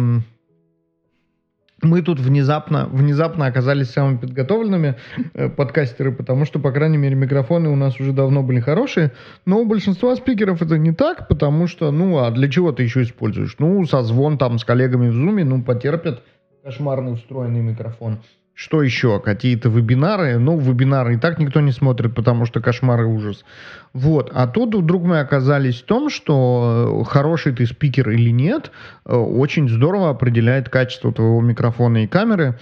[1.82, 4.96] мы тут внезапно, внезапно оказались самыми подготовленными
[5.34, 9.12] э, подкастеры, потому что, по крайней мере, микрофоны у нас уже давно были хорошие,
[9.44, 13.02] но у большинства спикеров это не так, потому что, ну, а для чего ты еще
[13.02, 13.56] используешь?
[13.58, 16.22] Ну, созвон там с коллегами в Zoom, ну, потерпят
[16.62, 18.20] кошмарный встроенный микрофон.
[18.54, 19.18] Что еще?
[19.18, 20.38] Какие-то вебинары.
[20.38, 23.44] Ну, вебинары и так никто не смотрит, потому что кошмар и ужас.
[23.92, 24.30] Вот.
[24.34, 28.70] А тут вдруг мы оказались в том, что э, хороший ты спикер или нет,
[29.04, 32.58] э, очень здорово определяет качество твоего микрофона и камеры.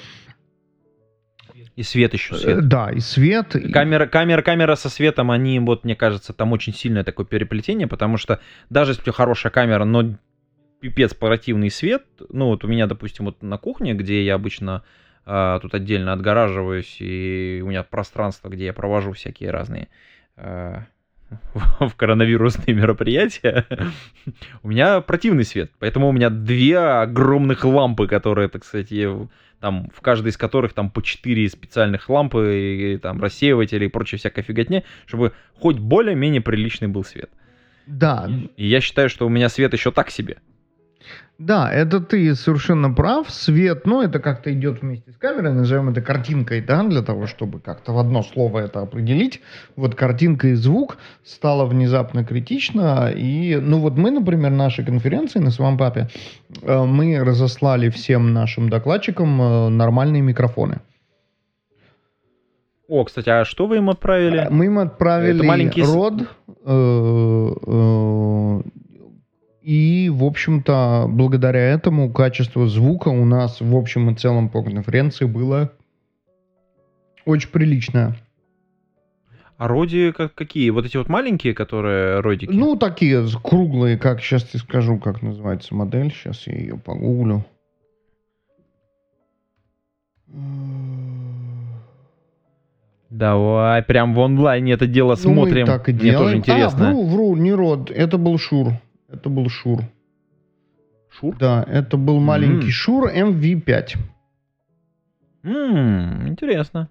[1.74, 2.58] И свет еще, свет.
[2.58, 3.56] Э, да, и свет.
[3.72, 8.16] Камера, камера, камера со светом, они, вот, мне кажется, там очень сильное такое переплетение, потому
[8.16, 10.14] что даже если у тебя хорошая камера, но
[10.80, 12.04] пипец противный свет.
[12.28, 14.82] Ну, вот у меня, допустим, вот на кухне, где я обычно
[15.24, 19.88] тут отдельно отгораживаюсь, и у меня пространство, где я провожу всякие разные
[20.36, 20.84] а,
[21.80, 23.66] в коронавирусные мероприятия,
[24.62, 25.70] у меня противный свет.
[25.78, 28.92] Поэтому у меня две огромных лампы, которые, так сказать,
[29.60, 34.18] там, в каждой из которых там по четыре специальных лампы, и, там, рассеиватели и прочая
[34.18, 37.30] всякая фиготня, чтобы хоть более-менее приличный был свет.
[37.86, 38.28] Да.
[38.56, 40.38] И я считаю, что у меня свет еще так себе.
[41.40, 43.30] Да, это ты совершенно прав.
[43.30, 47.60] Свет, ну, это как-то идет вместе с камерой, назовем это картинкой, да, для того, чтобы
[47.60, 49.40] как-то в одно слово это определить.
[49.74, 53.10] Вот картинка и звук стало внезапно критично.
[53.10, 56.10] И, ну, вот мы, например, нашей конференции на своем папе,
[56.60, 60.80] э, мы разослали всем нашим докладчикам э, нормальные микрофоны.
[62.86, 64.46] О, кстати, а что вы им отправили?
[64.50, 65.84] Мы им отправили это маленький...
[65.84, 66.20] род,
[66.66, 68.60] э, э,
[69.62, 75.26] и, в общем-то, благодаря этому качество звука у нас в общем и целом по конференции
[75.26, 75.72] было
[77.26, 78.16] очень приличное.
[79.58, 80.70] А роди как, какие?
[80.70, 82.50] Вот эти вот маленькие, которые родики?
[82.50, 86.10] Ну, такие круглые, как сейчас тебе скажу, как называется модель.
[86.10, 87.44] Сейчас я ее погуглю.
[93.10, 95.66] Давай, прям в онлайне это дело смотрим.
[95.66, 96.20] Ну, мы так и Мне делаем.
[96.20, 96.88] тоже интересно.
[96.88, 98.72] А, вру, вру, не род, это был Шур.
[99.12, 99.84] Это был Шур.
[101.10, 101.36] Шур?
[101.36, 102.70] Да, это был маленький mm.
[102.70, 103.96] Шур MV5.
[105.42, 106.88] Mm, интересно.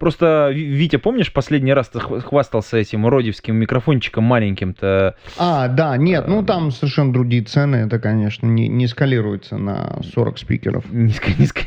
[0.00, 5.14] Просто, Витя, помнишь, последний раз ты хвастался этим родевским микрофончиком маленьким-то?
[5.36, 10.38] А, да, нет, ну там совершенно другие цены, это, конечно, не, не скалируется на 40
[10.38, 10.84] спикеров.
[10.90, 11.62] Низко, низко.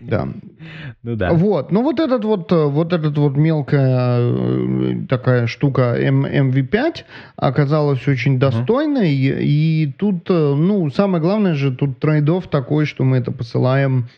[0.00, 0.28] Да.
[1.02, 1.32] Ну да.
[1.32, 7.04] Вот, ну вот этот вот, вот этот вот мелкая э, такая штука M, MV5
[7.36, 13.04] оказалась очень достойной, и, и тут, э, ну, самое главное же, тут трейдов такой, что
[13.04, 14.08] мы это посылаем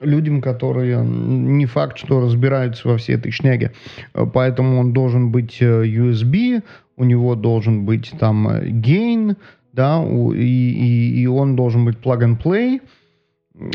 [0.00, 3.72] людям, которые не факт, что разбираются во всей этой шняге.
[4.14, 6.62] Э, поэтому он должен быть э, USB,
[6.96, 9.36] у него должен быть там gain,
[9.72, 12.80] да, и, и, и он должен быть plug and play.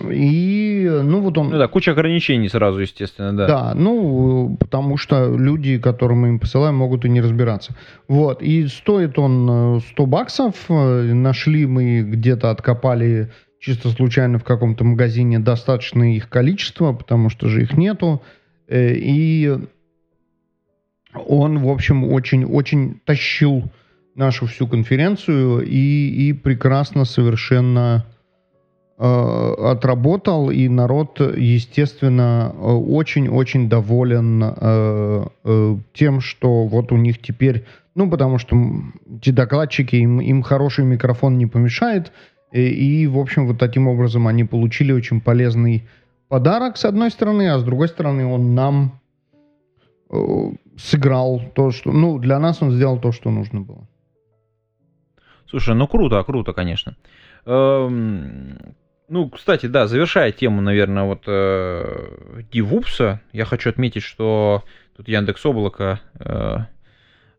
[0.10, 1.50] И, ну, вот он...
[1.50, 3.48] Ну да, куча ограничений сразу, естественно, да.
[3.48, 7.76] Да, ну, потому что люди, которым мы им посылаем, могут и не разбираться.
[8.08, 10.56] Вот, и стоит он 100 баксов.
[10.70, 13.30] Нашли мы где-то, откопали
[13.64, 18.22] чисто случайно в каком-то магазине достаточно их количество, потому что же их нету.
[18.68, 19.58] Э, и
[21.14, 23.64] он, в общем, очень-очень тащил
[24.16, 28.06] нашу всю конференцию и, и прекрасно совершенно
[28.98, 34.44] э, отработал, и народ, естественно, очень-очень доволен
[35.94, 37.64] тем, что вот у них теперь,
[37.96, 38.58] ну, потому что
[39.08, 42.12] эти докладчики, им, им хороший микрофон не помешает,
[42.62, 45.88] и, в общем, вот таким образом они получили очень полезный
[46.28, 49.00] подарок, с одной стороны, а с другой стороны, он нам
[50.78, 51.92] сыграл то, что...
[51.92, 53.88] Ну, для нас он сделал то, что нужно было.
[55.50, 56.96] Слушай, ну круто, круто, конечно.
[57.46, 58.76] Эм,
[59.08, 64.64] ну, кстати, да, завершая тему, наверное, вот э, DevOps, я хочу отметить, что
[64.96, 66.58] тут Яндекс Облако э, э,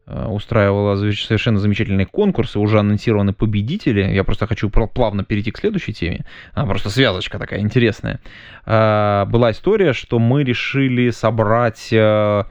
[0.07, 4.03] устраивала совершенно замечательные конкурсы, уже анонсированы победители.
[4.13, 6.27] Я просто хочу плавно перейти к следующей теме.
[6.53, 8.21] А, просто связочка такая интересная.
[8.67, 12.45] Э, была история, что мы решили собрать э,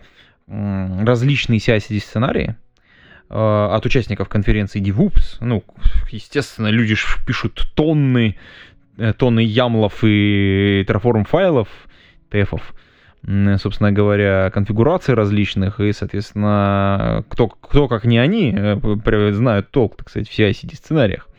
[0.48, 2.56] различные CI-CD-сценарии,
[3.36, 5.38] Э, от участников конференции DevOps.
[5.40, 5.64] Ну,
[6.12, 8.38] естественно, люди пишут тонны,
[8.98, 11.68] э, тонны ямлов и Terraform файлов,
[12.32, 12.76] тефов,
[13.58, 20.10] собственно говоря, конфигураций различных, и, соответственно, кто, кто как не они, э, знают толк, так
[20.10, 21.30] сказать, в CI-CD сценариях.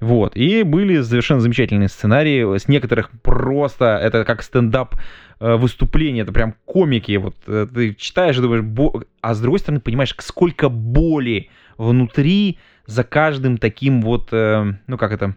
[0.00, 0.36] Вот.
[0.36, 2.58] И были совершенно замечательные сценарии.
[2.58, 4.94] С некоторых просто это как стендап
[5.40, 9.02] Э, выступления, это прям комики, вот э, ты читаешь и думаешь, бо...
[9.20, 15.36] а с другой стороны понимаешь, сколько боли внутри за каждым таким вот, ну как это,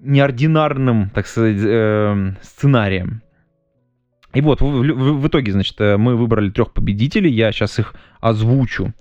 [0.00, 1.58] неординарным, так сказать,
[2.42, 3.22] сценарием.
[4.34, 7.94] И вот, в, в, в итоге, значит, э, мы выбрали трех победителей, я сейчас их
[8.20, 8.92] озвучу.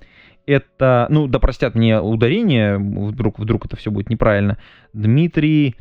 [0.46, 4.58] Это, ну, да простят мне ударение, вдруг, вдруг это все будет неправильно.
[4.94, 5.76] Дмитрий...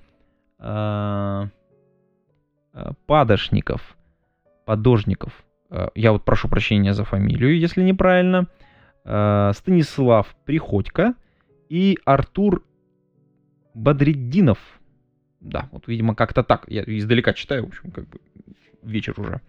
[0.59, 1.47] Э,
[2.75, 3.97] Э, Падошников,
[4.65, 8.47] Подожников, э, я вот прошу прощения за фамилию, если неправильно,
[9.05, 11.15] э, Станислав Приходько
[11.69, 12.65] и Артур
[13.75, 14.59] Бадреддинов.
[15.41, 16.65] Да, вот, видимо, как-то так.
[16.69, 18.21] Я издалека читаю, в общем, как бы
[18.83, 19.41] вечер уже.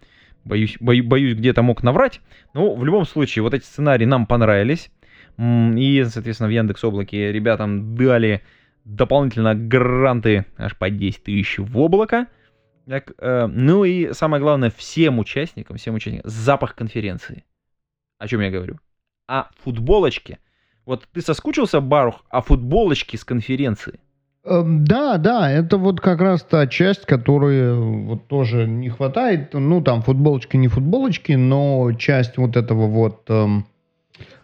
[0.44, 2.20] Боюсь, бою, боюсь где-то мог наврать.
[2.52, 4.90] Но в любом случае, вот эти сценарии нам понравились.
[5.38, 8.42] И, соответственно, в Яндекс Облаке ребятам дали
[8.84, 12.28] дополнительно гранты аж по 10 тысяч в облако.
[12.86, 17.44] Так, э, ну и самое главное, всем участникам, всем участникам, запах конференции.
[18.18, 18.78] О чем я говорю?
[19.26, 20.38] О футболочке.
[20.84, 24.00] Вот ты соскучился, Барух, о футболочке с конференции?
[24.46, 29.54] Эм, да, да, это вот как раз та часть, которой вот тоже не хватает.
[29.54, 33.22] Ну, там футболочки, не футболочки, но часть вот этого вот...
[33.28, 33.66] Эм,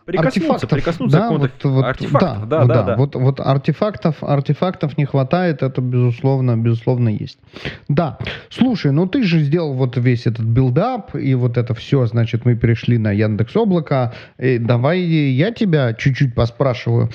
[0.07, 2.97] прикоснуться, артефактов, прикоснуться да, вот, вот, артефактов, да, да, да, да, да.
[2.97, 7.39] Вот, вот артефактов, артефактов не хватает, это безусловно, безусловно есть.
[7.89, 12.45] Да, слушай, ну ты же сделал вот весь этот build-up, и вот это все, значит,
[12.45, 14.15] мы перешли на Яндекс Облако.
[14.39, 17.11] И давай я тебя чуть-чуть поспрашиваю.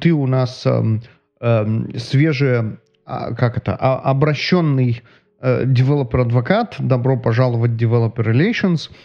[0.00, 0.98] Ты у нас э,
[1.44, 5.02] э, как это, а, обращенный
[5.40, 8.90] э, developer advocate, добро пожаловать в Developer Relations–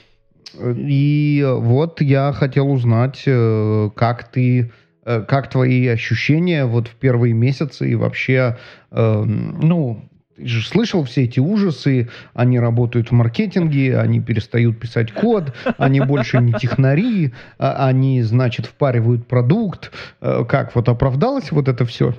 [0.58, 4.72] и вот я хотел узнать, э, как ты,
[5.06, 8.58] э, как твои ощущения вот в первые месяцы и вообще,
[8.92, 10.09] э, ну,
[10.46, 16.54] слышал все эти ужасы, они работают в маркетинге, они перестают писать код, они больше не
[16.54, 19.92] технари, а они, значит, впаривают продукт.
[20.20, 22.14] Как, вот оправдалось вот это все?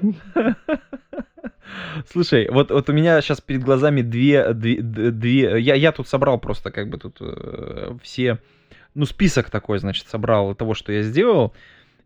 [2.11, 6.39] Слушай, вот, вот у меня сейчас перед глазами две, две, две я, я тут собрал
[6.39, 8.39] просто как бы тут э, все,
[8.95, 11.55] ну список такой, значит, собрал того, что я сделал,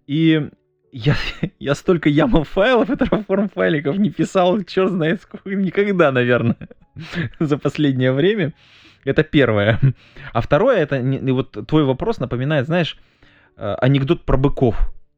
[0.07, 0.51] и
[0.95, 1.17] я,
[1.59, 6.57] я столько YAML файлов и Terraform файликов не писал, черт знает сколько, никогда, наверное,
[7.41, 8.53] за последнее время.
[9.05, 9.81] Это первое.
[10.33, 11.03] А второе, это
[11.33, 12.97] вот твой вопрос напоминает, знаешь,
[13.57, 14.77] э, анекдот про быков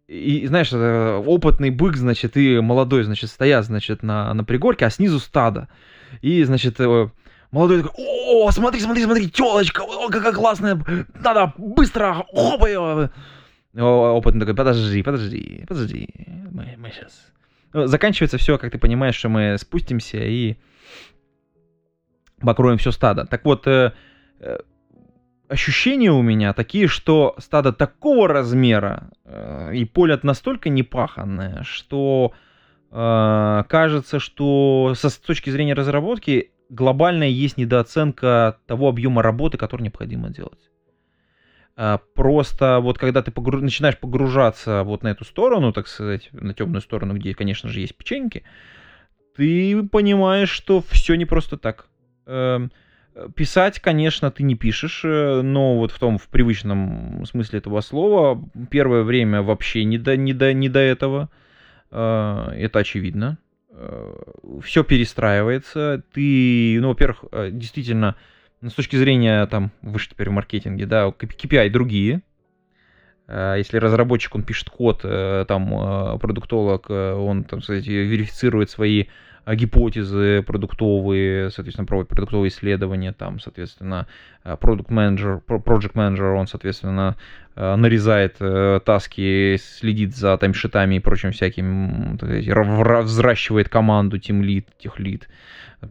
[0.08, 5.20] и, знаешь, опытный бык, значит, и молодой, значит, стоят, значит, на, на пригорке, а снизу
[5.20, 5.68] стадо.
[6.22, 7.10] И, значит, э,
[7.50, 10.82] молодой такой, о, смотри, смотри, смотри, телочка, о, какая классная,
[11.22, 13.10] надо быстро, хопа ее.
[13.78, 16.08] Опытный такой, подожди, подожди, подожди,
[16.50, 17.26] мы, мы сейчас.
[17.72, 20.56] Ну, заканчивается все, как ты понимаешь, что мы спустимся и
[22.40, 23.26] покроем все стадо.
[23.26, 23.92] Так вот, э,
[24.40, 24.58] э,
[25.48, 32.32] ощущения у меня такие, что стадо такого размера э, и поле настолько непаханное, что
[32.90, 39.82] э, кажется, что со, с точки зрения разработки глобальная есть недооценка того объема работы, который
[39.82, 40.70] необходимо делать.
[41.76, 43.60] Э, просто вот когда ты погру...
[43.60, 47.96] начинаешь погружаться вот на эту сторону, так сказать, на темную сторону, где, конечно же, есть
[47.96, 48.44] печеньки,
[49.36, 51.88] ты понимаешь, что все не просто так.
[52.26, 52.68] Э,
[53.34, 58.42] Писать, конечно, ты не пишешь, э, но вот в том, в привычном смысле этого слова,
[58.70, 61.30] первое время вообще не до, не до, не до этого.
[61.90, 63.38] Э, это очевидно.
[64.62, 67.50] все перестраивается, ты, ну, во-первых, э,
[68.60, 72.22] действительно, с точки зрения, там, выше теперь в маркетинге, да, KPI другие,
[73.28, 79.06] э, если разработчик, он пишет код, э, там, продуктолог, он, там, кстати, верифицирует свои
[79.54, 84.06] гипотезы продуктовые, соответственно, проводит продуктовые исследования, там, соответственно,
[84.60, 87.16] продукт менеджер, project менеджер, он, соответственно,
[87.54, 88.38] нарезает
[88.84, 92.18] таски, следит за таймшитами и прочим всяким,
[93.02, 95.28] взращивает команду, тим лид, тех лид,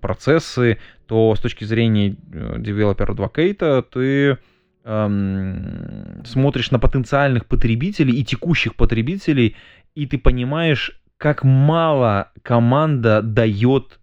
[0.02, 0.78] процессы,
[1.08, 2.16] то с точки зрения
[2.58, 4.38] девелопера адвокейта ты
[4.84, 9.56] эм, смотришь на потенциальных потребителей и текущих потребителей,
[9.96, 14.00] и ты понимаешь, как мало команда дает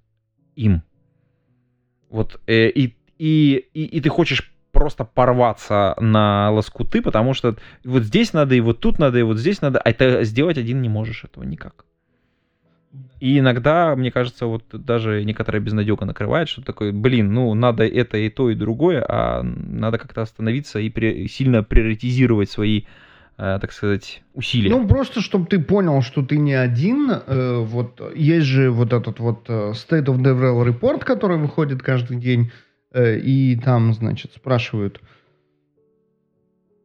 [0.56, 0.82] им.
[2.10, 8.02] Вот, э, и, и, и, и ты хочешь просто порваться на лоскуты, потому что вот
[8.04, 10.88] здесь надо, и вот тут надо, и вот здесь надо, а это сделать один не
[10.88, 11.84] можешь этого никак.
[13.20, 18.18] И иногда, мне кажется, вот даже некоторая безнадега накрывает, что такое, блин, ну, надо это
[18.18, 22.86] и то, и другое, а надо как-то остановиться и при, сильно приоритизировать свои Э,
[23.36, 24.70] так сказать, усилия.
[24.70, 27.10] Ну, просто, чтобы ты понял, что ты не один.
[27.10, 32.18] Э, вот есть же вот этот вот э, State of Development Report, который выходит каждый
[32.18, 32.50] день,
[32.94, 35.00] и там, значит, спрашивают,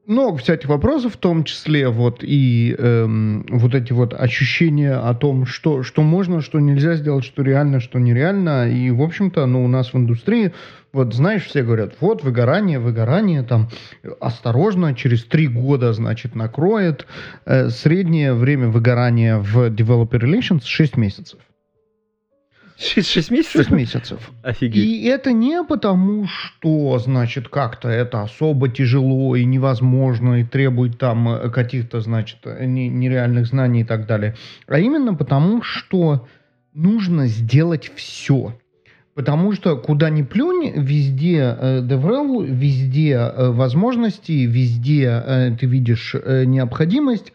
[0.08, 5.45] много всяких вопросов, в том числе вот и эм, вот эти вот ощущения о том,
[5.45, 8.72] что, что можно, что нельзя сделать, что реально, что нереально.
[8.72, 10.53] И, в общем-то, ну, у нас в индустрии,
[10.93, 13.68] вот знаешь, все говорят, вот выгорание, выгорание, там,
[14.22, 17.05] осторожно, через три года, значит, накроет.
[17.45, 21.39] Э, среднее время выгорания в Developer Relations 6 месяцев.
[22.78, 23.66] 6, 6 месяцев?
[23.66, 24.32] 6 месяцев.
[24.44, 24.86] Офигеть.
[24.86, 31.28] И это не потому, что, значит, как-то это особо тяжело и невозможно, и требует там
[31.30, 34.36] э, каких-то, значит, нереальных знаний и так далее,
[34.68, 36.28] а именно потому, что
[36.74, 38.56] нужно сделать все.
[39.16, 46.14] Потому что куда ни плюнь, везде э, DevRel, везде э, возможности, везде э, ты видишь
[46.14, 47.34] э, необходимость,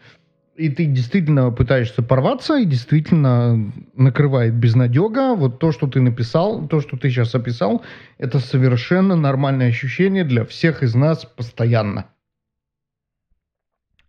[0.55, 5.35] и ты действительно пытаешься порваться, и действительно накрывает безнадега.
[5.35, 7.83] Вот то, что ты написал, то, что ты сейчас описал,
[8.17, 12.07] это совершенно нормальное ощущение для всех из нас постоянно.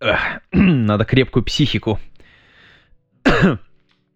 [0.52, 1.98] Надо крепкую психику.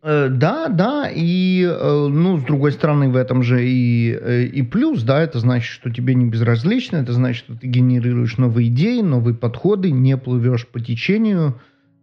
[0.01, 4.63] Э, да, да, и, э, ну, с другой стороны, в этом же и, э, и
[4.63, 9.01] плюс, да, это значит, что тебе не безразлично, это значит, что ты генерируешь новые идеи,
[9.01, 11.61] новые подходы, не плывешь по течению,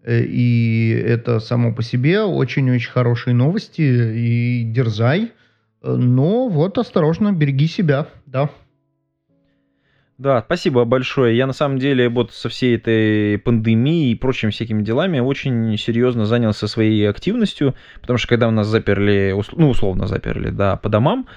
[0.07, 3.81] и это само по себе очень-очень хорошие новости.
[3.81, 5.31] И дерзай.
[5.81, 8.49] Но вот осторожно, береги себя, да.
[10.17, 11.35] Да, спасибо большое.
[11.35, 16.25] Я на самом деле вот со всей этой пандемией и прочими всякими делами очень серьезно
[16.25, 21.27] занялся своей активностью, потому что когда у нас заперли, ну, условно заперли, да, по домам,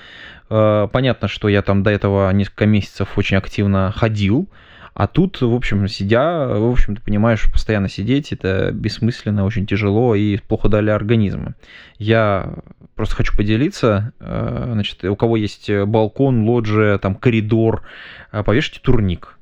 [0.49, 4.49] э, понятно, что я там до этого несколько месяцев очень активно ходил,
[4.95, 10.15] а тут, в общем, сидя, в общем, ты понимаешь, постоянно сидеть, это бессмысленно, очень тяжело
[10.15, 11.55] и плохо для организма.
[11.99, 12.55] Я
[12.95, 17.83] просто хочу поделиться, э, значит, у кого есть балкон, лоджия, там, коридор,
[18.33, 19.39] э, повешайте турник.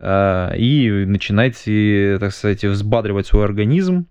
[0.00, 4.06] Э, и начинайте, так сказать, взбадривать свой организм.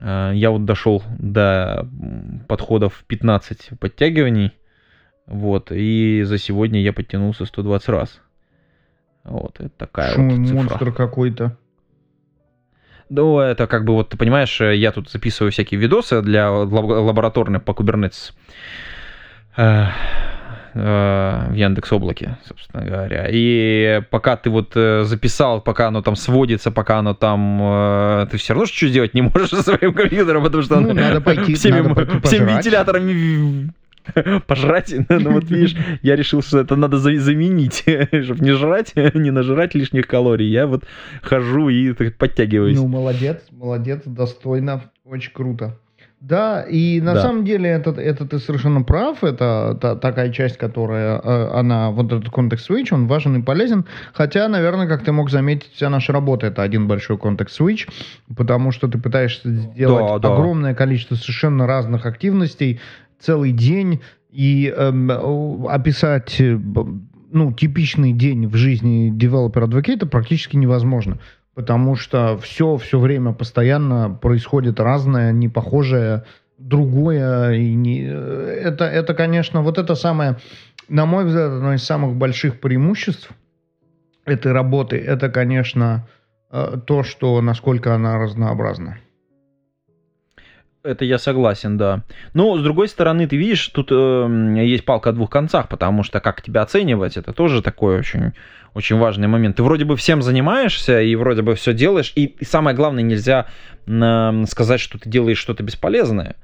[0.00, 1.88] Я вот дошел до
[2.48, 4.52] подходов 15 подтягиваний,
[5.26, 8.20] вот, и за сегодня я подтянулся 120 раз.
[9.24, 10.54] Вот, это такая Шум, вот цифра.
[10.54, 11.56] монстр какой-то.
[13.08, 17.72] Ну, это как бы вот, ты понимаешь, я тут записываю всякие видосы для лабораторных по
[17.72, 18.32] Kubernetes
[19.56, 19.86] э,
[20.74, 23.26] э, в Яндекс Облаке, собственно говоря.
[23.30, 28.54] И пока ты вот э, записал, пока оно там сводится, пока оно там, ты все
[28.54, 31.94] равно что сделать не можешь со своим компьютером, потому что ну, надо пойти, всеми, надо
[31.94, 33.72] пойти всеми вентиляторами
[34.46, 34.94] пожрать.
[35.08, 37.84] Ну вот видишь, я решил, что это надо заменить,
[38.24, 40.48] чтобы не жрать, не нажрать лишних калорий.
[40.48, 40.84] Я вот
[41.22, 42.76] хожу и подтягиваюсь.
[42.76, 45.78] Ну, молодец, молодец, достойно, очень круто.
[46.24, 47.20] Да, и на да.
[47.20, 52.10] самом деле это, это ты совершенно прав, это та, такая часть, которая, э, она, вот
[52.12, 53.84] этот контекст switch, он важен и полезен,
[54.14, 57.90] хотя, наверное, как ты мог заметить, вся наша работа это один большой контекст switch,
[58.34, 60.76] потому что ты пытаешься сделать да, огромное да.
[60.78, 62.80] количество совершенно разных активностей,
[63.24, 64.00] целый день
[64.30, 66.58] и эм, описать э,
[67.32, 71.18] ну, типичный день в жизни девелопера-адвоката практически невозможно.
[71.54, 76.24] Потому что все, все время постоянно происходит разное, непохожее,
[76.58, 77.52] другое.
[77.52, 78.04] И не...
[78.06, 80.36] Э, это, это, конечно, вот это самое,
[80.88, 83.30] на мой взгляд, одно из самых больших преимуществ
[84.24, 86.06] этой работы, это, конечно,
[86.50, 88.98] э, то, что насколько она разнообразна.
[90.84, 92.02] Это я согласен, да.
[92.34, 96.20] Но, с другой стороны, ты видишь, тут э, есть палка о двух концах, потому что
[96.20, 98.32] как тебя оценивать, это тоже такой очень,
[98.74, 99.56] очень важный момент.
[99.56, 103.46] Ты вроде бы всем занимаешься и вроде бы все делаешь, и, и самое главное, нельзя
[103.86, 106.36] э, сказать, что ты делаешь что-то бесполезное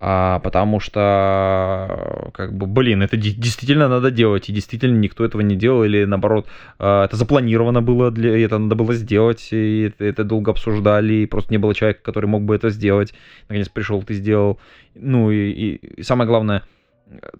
[0.00, 5.56] а, потому что, как бы, блин, это действительно надо делать, и действительно никто этого не
[5.56, 6.46] делал, или наоборот,
[6.78, 11.26] а, это запланировано было, для, это надо было сделать, и это, это долго обсуждали, и
[11.26, 13.12] просто не было человека, который мог бы это сделать.
[13.48, 14.60] Наконец пришел, ты сделал.
[14.94, 16.62] Ну и, и, и самое главное,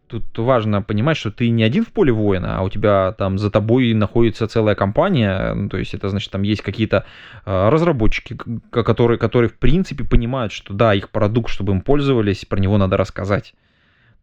[0.06, 3.50] тут важно понимать, что ты не один в поле воина, а у тебя там за
[3.50, 7.04] тобой находится целая компания, ну, то есть это значит, там есть какие-то
[7.44, 8.36] э, разработчики,
[8.70, 12.96] которые, которые в принципе понимают, что да, их продукт, чтобы им пользовались, про него надо
[12.96, 13.54] рассказать.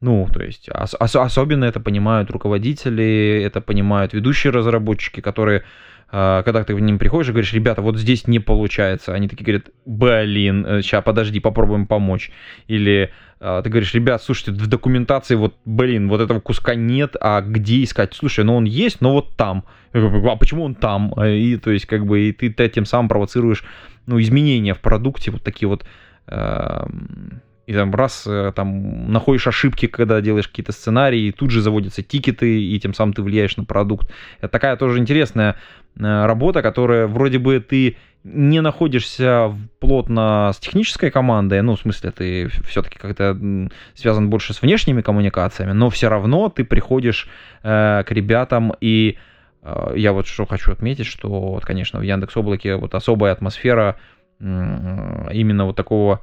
[0.02, 5.64] Ну, то есть ос- особенно это понимают руководители, это понимают ведущие разработчики, которые
[6.12, 9.44] а, когда ты к ним приходишь и говоришь, ребята, вот здесь не получается, они такие
[9.44, 12.32] говорят, блин, сейчас э, подожди, попробуем помочь.
[12.68, 17.42] Или а, ты говоришь, ребят, слушайте, в документации вот, блин, вот этого куска нет, а
[17.42, 18.14] где искать?
[18.14, 19.66] Слушай, ну он есть, но вот там.
[19.94, 21.14] А почему он там?
[21.18, 23.64] А, и то есть как бы и ты, ты тем самым провоцируешь
[24.06, 25.86] ну, изменения в продукте, вот такие вот
[27.68, 32.04] и там раз э, там находишь ошибки, когда делаешь какие-то сценарии, и тут же заводятся
[32.04, 34.12] тикеты, и тем самым ты влияешь на продукт.
[34.40, 35.56] Это такая тоже интересная
[35.98, 42.10] э, работа, которая вроде бы ты не находишься плотно с технической командой, ну, в смысле,
[42.10, 43.38] ты все-таки как-то
[43.94, 47.28] связан больше с внешними коммуникациями, но все равно ты приходишь
[47.64, 49.18] э, к ребятам и
[49.62, 53.98] э, я вот что хочу отметить, что, вот, конечно, в Яндекс Облаке вот особая атмосфера
[54.40, 54.44] э,
[55.32, 56.22] именно вот такого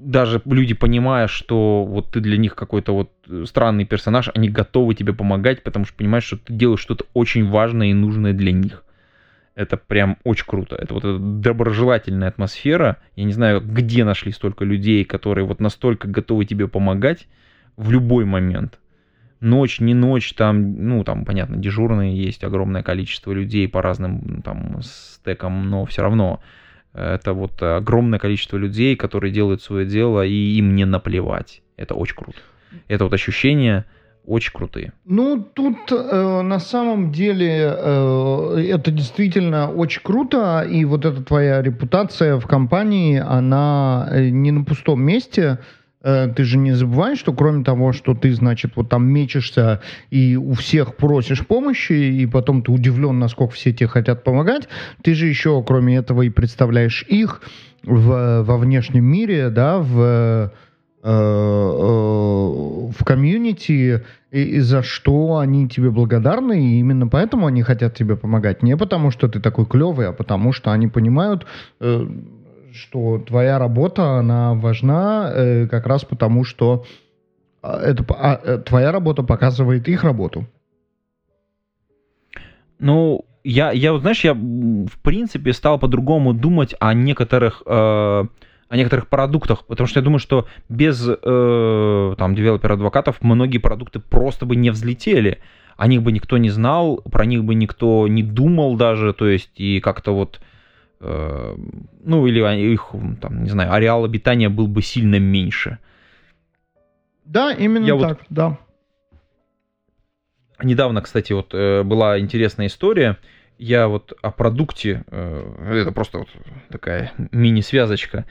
[0.00, 5.12] даже люди, понимая, что вот ты для них какой-то вот странный персонаж, они готовы тебе
[5.12, 8.84] помогать, потому что понимаешь, что ты делаешь что-то очень важное и нужное для них.
[9.54, 10.76] Это прям очень круто.
[10.76, 12.98] Это вот эта доброжелательная атмосфера.
[13.16, 17.26] Я не знаю, где нашли столько людей, которые вот настолько готовы тебе помогать
[17.76, 18.78] в любой момент.
[19.40, 24.80] Ночь, не ночь, там, ну, там, понятно, дежурные есть огромное количество людей по разным там
[24.82, 26.40] стекам, но все равно
[26.92, 31.62] это вот огромное количество людей, которые делают свое дело, и им не наплевать.
[31.76, 32.38] Это очень круто.
[32.88, 33.84] Это вот ощущение
[34.26, 34.92] очень крутые.
[35.04, 41.62] Ну, тут э, на самом деле э, это действительно очень круто, и вот эта твоя
[41.62, 45.58] репутация в компании, она э, не на пустом месте.
[46.02, 50.36] Э, ты же не забывай, что кроме того, что ты, значит, вот там мечешься и
[50.36, 54.68] у всех просишь помощи, и потом ты удивлен, насколько все тебе хотят помогать,
[55.02, 57.42] ты же еще, кроме этого, и представляешь их
[57.82, 60.48] в, во внешнем мире, да, в, э,
[61.02, 61.10] э,
[62.98, 68.16] в комьюнити, и, и за что они тебе благодарны, и именно поэтому они хотят тебе
[68.16, 68.62] помогать.
[68.62, 71.46] Не потому, что ты такой клевый, а потому, что они понимают
[72.72, 76.84] что твоя работа, она важна э, как раз потому, что
[77.62, 80.46] а, это, а, э, твоя работа показывает их работу.
[82.78, 88.76] Ну, я, я вот, знаешь, я в принципе стал по-другому думать о некоторых, э, о
[88.76, 94.56] некоторых продуктах, потому что я думаю, что без э, там девелопер-адвокатов многие продукты просто бы
[94.56, 95.38] не взлетели,
[95.76, 99.50] о них бы никто не знал, про них бы никто не думал даже, то есть
[99.56, 100.40] и как-то вот
[101.00, 102.90] ну или их,
[103.20, 105.78] там, не знаю, ареал обитания был бы сильно меньше.
[107.24, 108.58] Да, именно Я так, вот да.
[110.62, 113.16] Недавно, кстати, вот э, была интересная история.
[113.56, 116.28] Я вот о продукте, э, это просто вот
[116.70, 118.26] такая мини-связочка.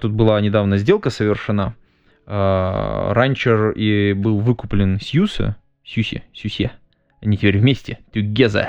[0.00, 1.74] Тут была недавно сделка совершена.
[2.26, 6.70] Rancher и был выкуплен Сьюса, Сьюси, Сьюсе.
[7.20, 8.68] Они теперь вместе, together.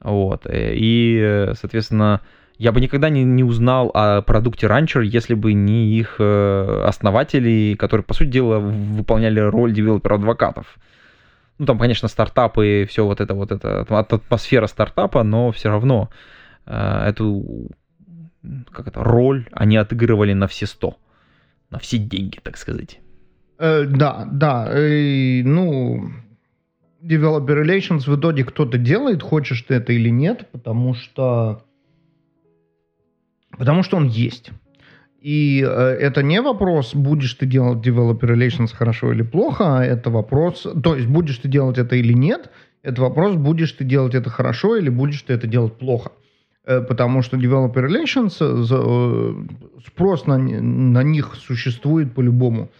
[0.00, 0.46] Вот.
[0.50, 2.20] И, соответственно,
[2.56, 7.74] я бы никогда не, не узнал о продукте Rancher, если бы не их э, основатели,
[7.78, 10.78] которые, по сути дела, выполняли роль девелопер-адвокатов.
[11.58, 16.10] Ну, там, конечно, стартапы, все вот это, вот это, атмосфера стартапа, но все равно
[16.66, 17.70] э, эту
[18.70, 20.98] как это, роль они отыгрывали на все сто,
[21.70, 23.00] на все деньги, так сказать.
[23.58, 26.10] Э, да, да, э, ну,
[27.02, 31.64] developer relations в итоге кто-то делает, хочешь ты это или нет, потому что
[33.58, 34.50] Потому что он есть.
[35.20, 40.10] И э, это не вопрос, будешь ты делать developer relations хорошо или плохо, а это
[40.10, 42.50] вопрос, то есть будешь ты делать это или нет,
[42.82, 46.12] это вопрос, будешь ты делать это хорошо или будешь ты это делать плохо.
[46.66, 52.70] Э, потому что developer relations, э, спрос на, на них существует по-любому.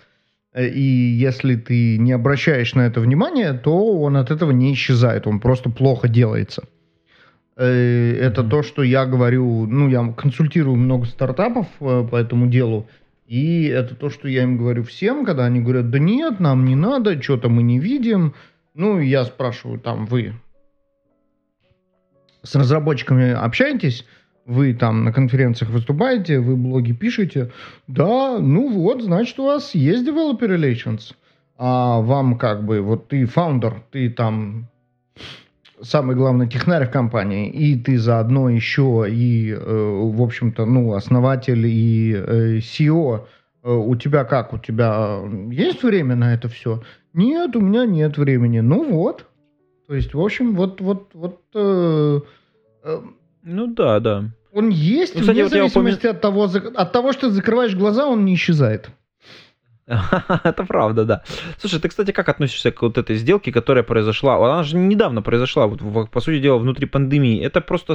[0.56, 5.40] И если ты не обращаешь на это внимание, то он от этого не исчезает, он
[5.40, 6.62] просто плохо делается.
[7.56, 12.88] Э, это то, что я говорю, ну, я консультирую много стартапов э, по этому делу,
[13.26, 16.74] И это то, что я им говорю всем, когда они говорят, да нет, нам не
[16.74, 18.34] надо, что-то мы не видим.
[18.74, 20.34] Ну, я спрашиваю, там, вы
[22.42, 24.04] с разработчиками общаетесь?
[24.46, 27.50] Вы там на конференциях выступаете, вы блоги пишете.
[27.86, 31.14] Да, ну вот, значит, у вас есть developer relations.
[31.56, 34.68] А вам как бы, вот ты фаундер, ты там
[35.84, 41.66] самый главный технарь в компании, и ты заодно еще и, э, в общем-то, ну, основатель
[41.66, 43.26] и э, CEO,
[43.62, 44.52] э, у тебя как?
[44.52, 45.20] У тебя
[45.50, 46.82] есть время на это все?
[47.12, 48.60] Нет, у меня нет времени.
[48.60, 49.26] Ну вот.
[49.86, 51.40] То есть, в общем, вот, вот, вот...
[51.54, 52.20] Э,
[52.84, 53.00] э,
[53.42, 54.24] Ну да, да.
[54.52, 58.06] он есть, Ну, кстати, вне вот зависимости от, того, от того, что ты закрываешь глаза,
[58.06, 58.90] он не исчезает.
[60.44, 61.22] Это правда, да.
[61.58, 64.36] Слушай, ты, кстати, как относишься к вот этой сделке, которая произошла?
[64.36, 67.44] Она же недавно произошла, вот, по сути дела, внутри пандемии.
[67.44, 67.94] Это просто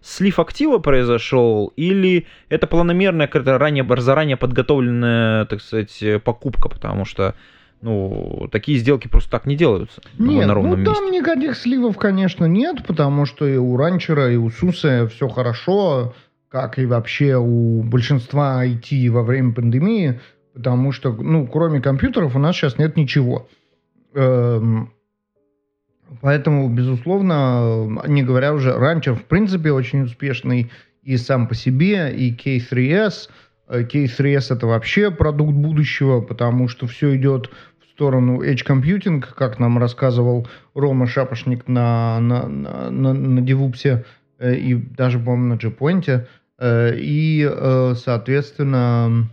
[0.00, 7.34] слив актива произошел, или это планомерная, какая-то ранее, заранее подготовленная, так сказать, покупка, потому что
[7.80, 10.94] ну, такие сделки просто так не делаются Нет, на ну ровном месте.
[10.94, 16.14] там никаких сливов, конечно, нет, потому что и у ранчера, и у Суса все хорошо,
[16.48, 20.20] как и вообще у большинства IT во время пандемии,
[20.54, 23.48] потому что, ну, кроме компьютеров у нас сейчас нет ничего.
[24.14, 24.90] Эм,
[26.20, 30.70] Поэтому, безусловно, не говоря уже, ранчер в принципе очень успешный
[31.02, 33.28] и сам по себе, и K3S.
[33.68, 39.58] Э, K3S это вообще продукт будущего, потому что все идет в сторону Edge Computing, как
[39.58, 44.04] нам рассказывал Рома Шапошник на, на, на, на, на DevOps,
[44.38, 46.26] э, и даже, по-моему, на JPoint.
[46.58, 49.28] Э, И, э, соответственно,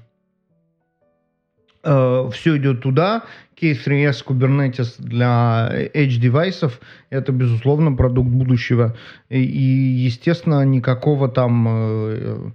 [1.86, 3.24] все идет туда.
[3.60, 6.80] K3S Kubernetes для Edge девайсов
[7.10, 8.96] это, безусловно, продукт будущего.
[9.30, 12.52] И, естественно, никакого там э,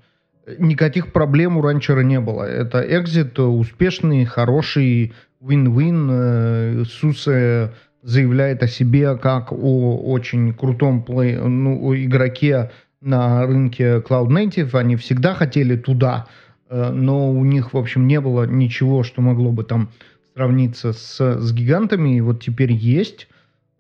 [0.59, 2.45] никаких проблем у ранчера не было.
[2.45, 5.13] Это экзит успешный, хороший,
[5.43, 6.85] win-win.
[6.85, 7.73] Сусе
[8.03, 12.71] заявляет о себе как о очень крутом плей, ну, игроке
[13.01, 14.79] на рынке Cloud Native.
[14.79, 19.51] Они всегда хотели туда, э, но у них, в общем, не было ничего, что могло
[19.51, 19.91] бы там
[20.35, 22.17] сравниться с, с гигантами.
[22.17, 23.29] И вот теперь есть.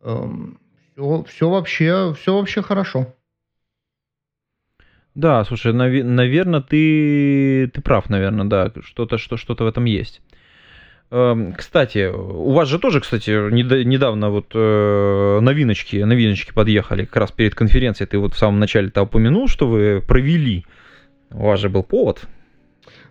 [0.03, 3.14] Все, все вообще, все вообще хорошо.
[5.14, 10.22] Да, слушай, наверное, ты, ты прав, наверное, да, что-то что, что-то в этом есть.
[11.11, 17.16] Эм, Кстати, у вас же тоже, кстати, неда- недавно вот э, новиночки, новиночки подъехали как
[17.16, 18.09] раз перед конференцией.
[18.09, 20.64] Ты вот в самом начале-то упомянул, что вы провели.
[21.30, 22.22] У вас же был повод.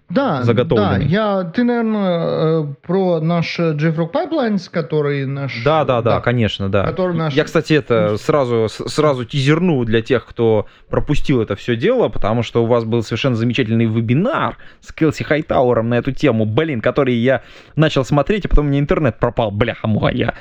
[0.09, 1.05] Да, да, заготовленный.
[1.05, 5.63] я, ты, наверное, э, про наш JFrog Pipelines, который наш...
[5.63, 6.83] Да, да, да, конечно, да.
[6.83, 7.33] Который наш...
[7.33, 12.63] Я, кстати, это сразу, сразу тизерну для тех, кто пропустил это все дело, потому что
[12.63, 17.43] у вас был совершенно замечательный вебинар с Келси Хайтауэром на эту тему, блин, который я
[17.75, 20.33] начал смотреть, а потом меня интернет пропал, бляха муха, я,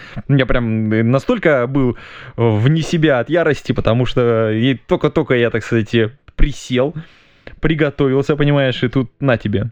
[0.47, 1.99] прям настолько был
[2.37, 4.51] вне себя от ярости, потому что
[4.87, 5.95] только-только я, так сказать,
[6.37, 6.95] присел,
[7.61, 9.70] приготовился, понимаешь, и тут на тебе.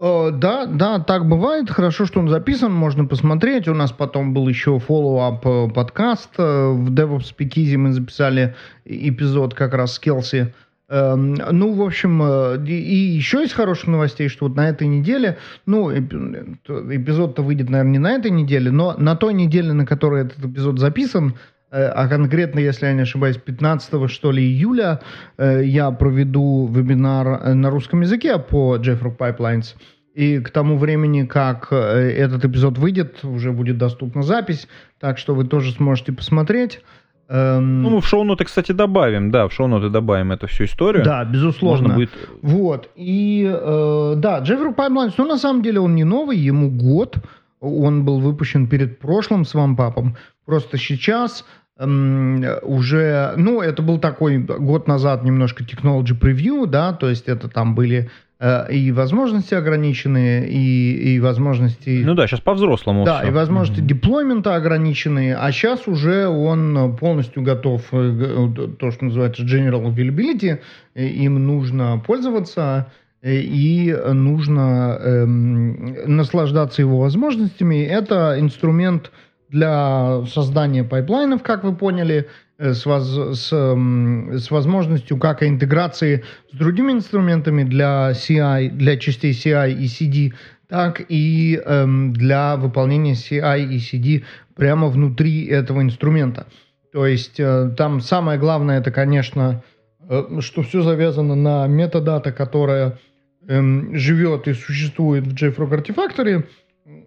[0.00, 1.70] Э, Да, да, так бывает.
[1.70, 3.68] Хорошо, что он записан, можно посмотреть.
[3.68, 6.30] У нас потом был еще follow-up э, подкаст.
[6.38, 8.54] э, В DevOps Speakeasy мы записали
[8.84, 10.54] эпизод как раз с Келси.
[10.90, 12.22] Эм, Ну, в общем,
[12.64, 17.68] и еще из хороших новостей, что вот на этой неделе, ну, эпи- то- эпизод-то выйдет,
[17.68, 21.34] наверное, не на этой неделе, но на той неделе, на которой этот эпизод записан,
[21.70, 25.00] а конкретно, если я не ошибаюсь, 15 что ли июля,
[25.36, 29.74] э, я проведу вебинар э, на русском языке по JFrog Pipelines.
[30.14, 34.66] И к тому времени, как э, этот эпизод выйдет, уже будет доступна запись,
[34.98, 36.80] так что вы тоже сможете посмотреть.
[37.28, 41.04] Эм, Ну, мы в шоу-ноты, кстати, добавим, да, в шоу-ноты добавим эту всю историю.
[41.04, 41.88] да, безусловно.
[41.88, 42.10] Можно будет
[42.42, 42.90] Вот.
[42.96, 47.18] И э, да, JFrog Pipelines, ну, на самом деле он не новый, ему год.
[47.60, 50.16] Он был выпущен перед прошлым свампапом.
[50.46, 51.44] Просто сейчас
[51.80, 57.74] уже, ну, это был такой год назад немножко technology preview, да, то есть это там
[57.74, 58.10] были
[58.40, 62.02] э, и возможности ограниченные, и, и возможности...
[62.04, 63.04] Ну да, сейчас по-взрослому.
[63.04, 63.28] Да, всё.
[63.28, 63.88] и возможности Мгм.
[63.88, 68.48] деплоймента ограниченные, а сейчас уже он полностью готов, э,
[68.78, 70.58] то, что называется General Availability,
[70.94, 72.86] э, им нужно пользоваться,
[73.22, 77.84] э, и нужно эм, наслаждаться его возможностями.
[77.84, 79.10] Это инструмент
[79.48, 82.28] для создания пайплайнов, как вы поняли,
[82.58, 88.70] э, с, воз- с, эм, с возможностью как и интеграции с другими инструментами для CI,
[88.70, 90.34] для частей CI и CD,
[90.68, 94.24] так и эм, для выполнения CI и CD
[94.54, 96.46] прямо внутри этого инструмента.
[96.92, 99.62] То есть э, там самое главное это, конечно,
[100.08, 102.98] э, что все завязано на метадата, которая
[103.46, 106.44] эм, живет и существует в JFrog Artifactory,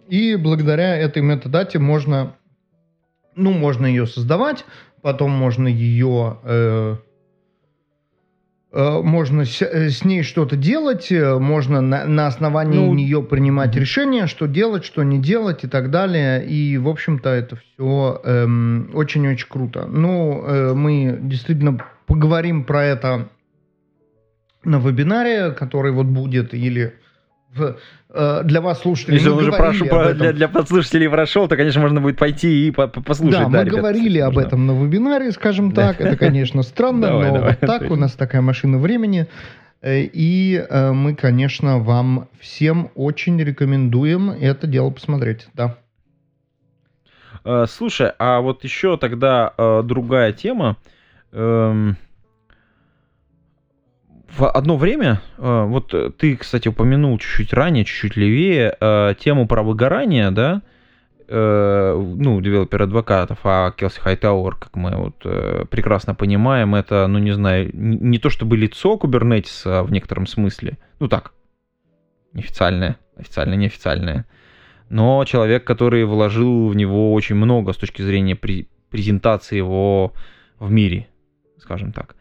[0.08, 2.36] и благодаря этой метадате можно,
[3.36, 4.66] ну, можно ее создавать,
[5.02, 6.96] потом можно ее э,
[8.74, 13.22] Э, можно с, э, с ней что-то делать, э, можно на, на основании ну, нее
[13.22, 16.46] принимать решения, что делать, что не делать и так далее.
[16.46, 19.86] И, в общем-то, это все эм, очень-очень круто.
[19.88, 23.28] Ну, э, мы действительно поговорим про это
[24.64, 26.94] на вебинаре, который вот будет, или
[27.54, 32.02] для вас, слушателей, Если он уже прошу, про, для, для подслушателей прошел, то, конечно, можно
[32.02, 33.40] будет пойти и по послушать.
[33.40, 36.00] Да, да мы ребят, говорили об этом на вебинаре, скажем так.
[36.02, 39.28] Это, конечно, странно, но вот так у нас такая машина времени.
[39.82, 45.48] Э, и э, мы, конечно, вам всем очень рекомендуем это дело посмотреть.
[45.54, 45.78] Да.
[47.68, 50.78] Слушай, а вот еще тогда другая тема.
[54.38, 59.62] В одно время, э, вот ты, кстати, упомянул чуть-чуть ранее, чуть-чуть левее, э, тему про
[59.62, 60.62] выгорание, да,
[61.28, 65.18] э, ну, девелопер адвокатов, а Келси Хайтауэр, как мы вот
[65.70, 71.10] прекрасно понимаем, это, ну, не знаю, не то чтобы лицо Kubernetes в некотором смысле, ну
[71.10, 71.34] так,
[72.32, 74.26] неофициальное, официально неофициальное,
[74.90, 80.14] но человек, который вложил в него очень много с точки зрения презентации его
[80.58, 81.10] в мире,
[81.58, 82.16] скажем так.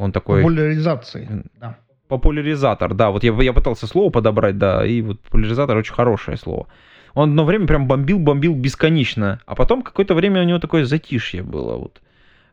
[0.00, 0.40] Он такой...
[0.40, 1.76] Популяризации, да.
[2.08, 3.10] Популяризатор, да.
[3.10, 6.66] Вот я, я пытался слово подобрать, да, и вот популяризатор очень хорошее слово.
[7.14, 11.42] Он одно время прям бомбил, бомбил бесконечно, а потом какое-то время у него такое затишье
[11.42, 11.76] было.
[11.76, 12.00] Вот.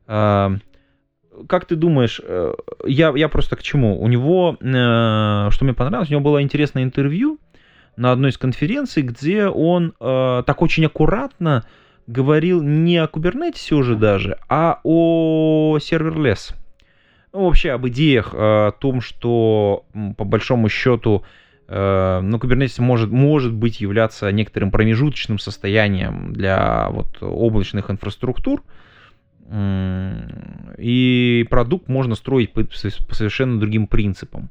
[0.08, 0.58] А,
[1.48, 2.54] как ты думаешь, э,
[2.86, 4.02] я, я просто к чему?
[4.02, 7.40] У него, э, что мне понравилось, у него было интересное интервью
[7.96, 11.64] на одной из конференций, где он э, так очень аккуратно
[12.08, 16.54] говорил не о кубернетисе уже даже, а о серверлесс
[17.38, 19.86] ну, вообще об идеях, э, о том, что
[20.18, 21.24] по большому счету
[21.68, 28.64] э, ну, Kubernetes может, может быть являться некоторым промежуточным состоянием для вот, облачных инфраструктур,
[29.50, 34.50] и продукт можно строить по, по совершенно другим принципам.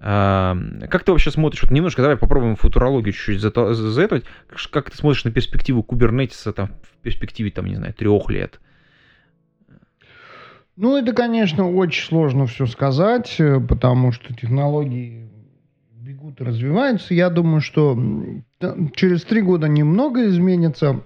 [0.00, 0.54] Э,
[0.90, 1.62] как ты вообще смотришь?
[1.62, 4.24] Вот немножко давай попробуем футурологию чуть-чуть заэтовать.
[4.70, 8.60] Как ты смотришь на перспективу кубернетиса там, в перспективе, там, не знаю, трех лет?
[10.76, 15.28] Ну, это, конечно, очень сложно все сказать, э, потому что технологии
[15.92, 17.14] бегут и развиваются.
[17.14, 17.96] Я думаю, что
[18.94, 21.00] через три года немного изменится.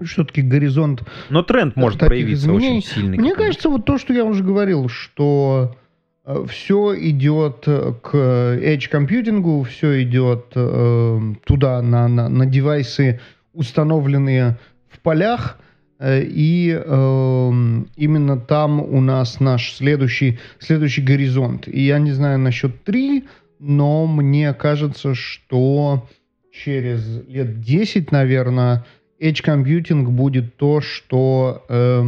[0.00, 1.02] Все-таки горизонт...
[1.28, 2.78] Но тренд может проявиться изменений.
[2.78, 3.18] очень сильный.
[3.18, 5.76] Мне кажется, вот то, что я уже говорил, что
[6.24, 13.18] э, все идет э, к edge компьютингу, все идет э, туда, на, на, на девайсы,
[13.54, 14.56] установленные
[14.88, 15.58] в полях,
[16.00, 17.50] и э,
[17.96, 21.66] именно там у нас наш следующий, следующий горизонт.
[21.66, 23.24] И я не знаю насчет 3,
[23.58, 26.08] но мне кажется, что
[26.52, 28.84] через лет 10, наверное,
[29.20, 32.04] Edge Computing будет то, что э,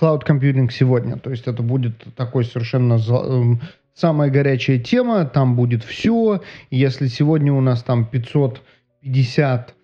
[0.00, 1.16] Cloud Computing сегодня.
[1.16, 3.56] То есть это будет такой совершенно э,
[3.94, 6.42] самая горячая тема, там будет все.
[6.72, 9.79] Если сегодня у нас там 550 Э, э,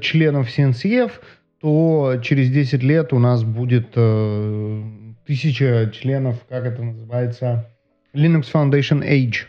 [0.00, 1.12] членов CNCF,
[1.60, 4.82] то через 10 лет у нас будет э,
[5.26, 7.66] тысяча членов, как это называется,
[8.14, 9.46] Linux Foundation Age.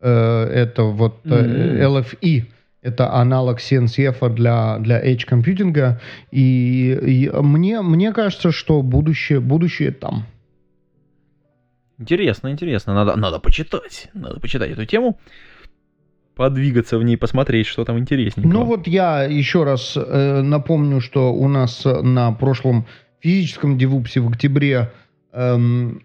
[0.00, 2.02] Это вот mm-hmm.
[2.20, 2.44] LFE.
[2.82, 6.00] Это аналог CNCF для, для Edge компьютинга.
[6.30, 10.24] И, и мне, мне кажется, что будущее, будущее там.
[11.98, 12.94] Интересно, интересно.
[12.94, 14.08] Надо, надо почитать.
[14.14, 15.18] Надо почитать эту тему
[16.40, 18.50] подвигаться в ней, посмотреть, что там интересненького.
[18.50, 22.86] Ну вот я еще раз э, напомню, что у нас на прошлом
[23.20, 24.90] физическом девупсе в октябре
[25.34, 26.02] эм,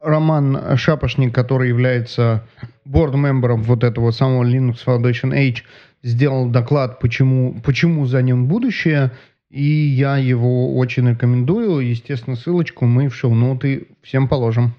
[0.00, 2.46] Роман Шапошник, который является
[2.84, 5.64] борд-мембером вот этого самого Linux Foundation Age,
[6.04, 9.10] сделал доклад, почему, почему за ним будущее,
[9.50, 11.80] и я его очень рекомендую.
[11.80, 14.76] Естественно, ссылочку мы в шоу-ноты всем положим.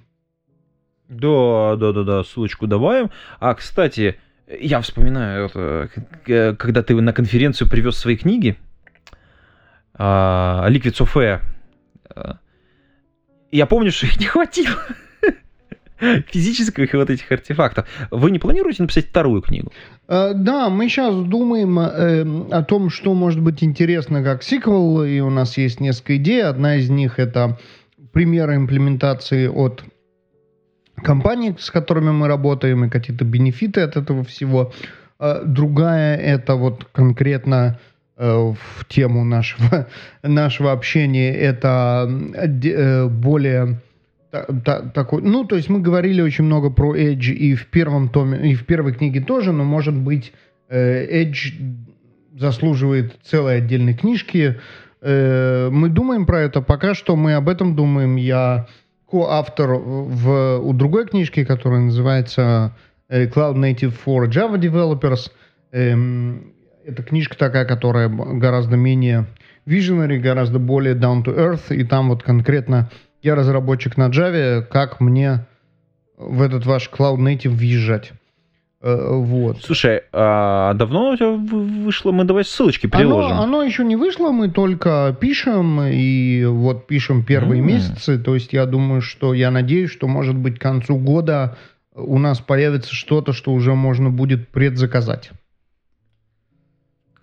[1.09, 3.09] Да, да, да, да, ссылочку добавим.
[3.41, 4.15] А, кстати,
[4.47, 5.49] я вспоминаю,
[6.23, 8.57] когда ты на конференцию привез свои книги,
[9.93, 11.41] а, Liquid Software.
[13.51, 14.75] Я помню, что их не хватило
[16.27, 17.87] физических вот этих артефактов.
[18.11, 19.71] Вы не планируете написать вторую книгу?
[20.07, 25.19] Uh, да, мы сейчас думаем э, о том, что может быть интересно как сиквел, и
[25.19, 26.43] у нас есть несколько идей.
[26.43, 27.57] Одна из них это
[28.11, 29.83] примеры имплементации от
[31.03, 34.73] компаний, с которыми мы работаем, и какие-то бенефиты от этого всего.
[35.19, 37.79] А другая это вот конкретно
[38.17, 39.87] э, в тему нашего,
[40.23, 43.79] нашего общения, это э, более
[44.93, 48.55] такой, ну, то есть мы говорили очень много про Edge и в первом томе, и
[48.55, 50.33] в первой книге тоже, но, может быть,
[50.69, 51.53] э, Edge
[52.37, 54.59] заслуживает целой отдельной книжки.
[55.01, 58.15] Э, мы думаем про это, пока что мы об этом думаем.
[58.15, 58.67] Я
[59.09, 62.75] коавтор в, у другой книжки, которая называется
[63.09, 65.31] Cloud Native for Java Developers.
[65.71, 66.53] Эм,
[66.85, 69.25] это книжка такая, которая гораздо менее
[69.65, 72.89] visionary, гораздо более down to earth, и там вот конкретно
[73.21, 75.45] я разработчик на Java, как мне
[76.17, 78.13] в этот ваш Cloud Native въезжать.
[78.81, 79.57] Э, вот.
[79.63, 82.11] Слушай, а давно у тебя вышло?
[82.11, 83.31] Мы давай ссылочки приложим.
[83.31, 87.65] Оно, оно еще не вышло, мы только пишем, и вот пишем первые mm.
[87.65, 88.19] месяцы.
[88.19, 91.57] То есть я думаю, что я надеюсь, что может быть к концу года
[91.95, 95.31] у нас появится что-то, что уже можно будет предзаказать.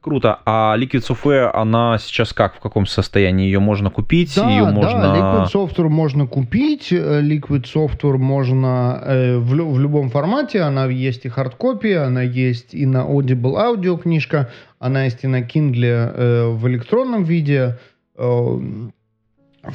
[0.05, 0.40] Круто.
[0.44, 3.46] А Liquid Software, она сейчас как, в каком состоянии?
[3.46, 4.34] Ее можно купить?
[4.36, 5.00] Да, ее можно...
[5.00, 6.92] да, Liquid Software можно купить.
[6.92, 10.61] Э, Liquid Software можно э, в, в любом формате.
[10.61, 16.12] Она есть и хардкопия, она есть и на Audible аудиокнижка, она есть и на Kindle
[16.14, 17.78] э, в электронном виде.
[18.18, 18.59] Э,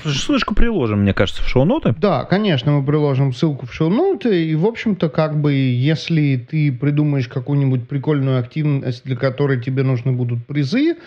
[0.03, 1.95] Ссылочку приложим, мне кажется, в шоу-ноты.
[1.97, 4.49] Да, конечно, мы приложим ссылку в шоу-ноты.
[4.49, 10.11] И, в общем-то, как бы, если ты придумаешь какую-нибудь прикольную активность, для которой тебе нужны
[10.11, 10.97] будут призы,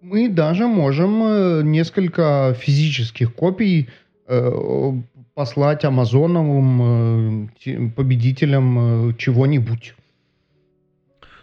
[0.00, 3.88] мы даже можем э, несколько физических копий
[4.26, 4.92] э,
[5.34, 9.94] послать амазоновым э, победителям чего-нибудь.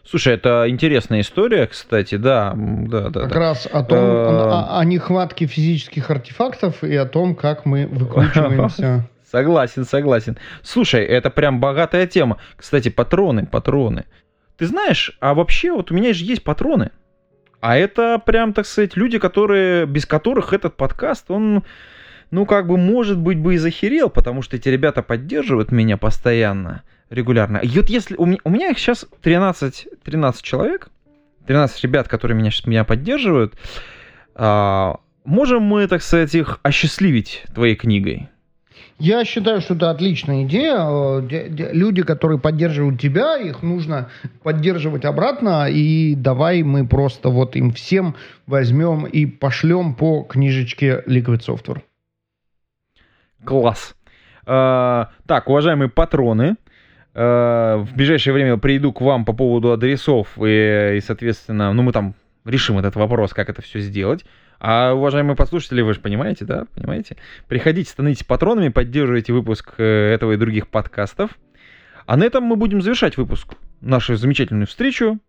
[0.08, 3.22] Слушай, это интересная история, кстати, да, да, да.
[3.22, 3.40] Как да.
[3.40, 9.10] раз о том, о, о нехватке физических артефактов и о том, как мы выкручиваемся.
[9.32, 10.38] Согласен, согласен.
[10.62, 12.38] Слушай, это прям богатая тема.
[12.56, 14.06] Кстати, патроны, патроны.
[14.58, 16.92] Ты знаешь, а вообще вот у меня же есть патроны.
[17.60, 21.64] А это прям, так сказать, люди, которые, без которых этот подкаст, он,
[22.30, 26.84] ну, как бы, может быть, бы и захерел, потому что эти ребята поддерживают меня постоянно
[27.10, 27.58] регулярно.
[27.58, 28.16] И вот если...
[28.16, 30.90] У меня, у меня их сейчас 13, 13 человек,
[31.48, 33.54] 13 ребят, которые меня меня поддерживают.
[34.36, 38.30] А, можем мы, так сказать, их осчастливить твоей книгой?
[38.98, 40.78] Я считаю, что это отличная идея.
[40.80, 41.22] Э,
[41.74, 44.10] люди, которые поддерживают тебя, их нужно
[44.42, 45.68] поддерживать обратно.
[45.70, 48.16] И давай мы просто вот им всем
[48.48, 51.82] возьмем и пошлем по книжечке Liquid Software.
[53.44, 53.96] Класс.
[54.46, 56.56] А, так, уважаемые патроны,
[57.16, 62.14] в ближайшее время приду к вам по поводу адресов и, и, соответственно, ну, мы там
[62.44, 64.26] решим этот вопрос, как это все сделать.
[64.60, 67.18] А, уважаемые послушатели, вы же понимаете, да, понимаете?
[67.48, 71.32] Приходите, становитесь патронами, поддерживайте выпуск э, этого и других подкастов.
[72.06, 75.20] А на этом мы будем завершать выпуск, нашу замечательную встречу.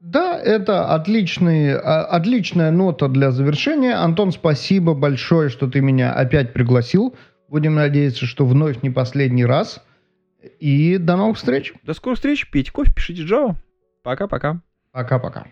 [0.00, 3.94] Да, это отличный, а, отличная нота для завершения.
[3.94, 7.14] Антон, спасибо большое, что ты меня опять пригласил.
[7.48, 9.84] Будем надеяться, что вновь не последний раз.
[10.58, 11.72] И до новых встреч.
[11.84, 12.50] До скорых встреч.
[12.50, 13.56] Пейте кофе, пишите Java.
[14.02, 14.60] Пока-пока.
[14.92, 15.46] Пока-пока.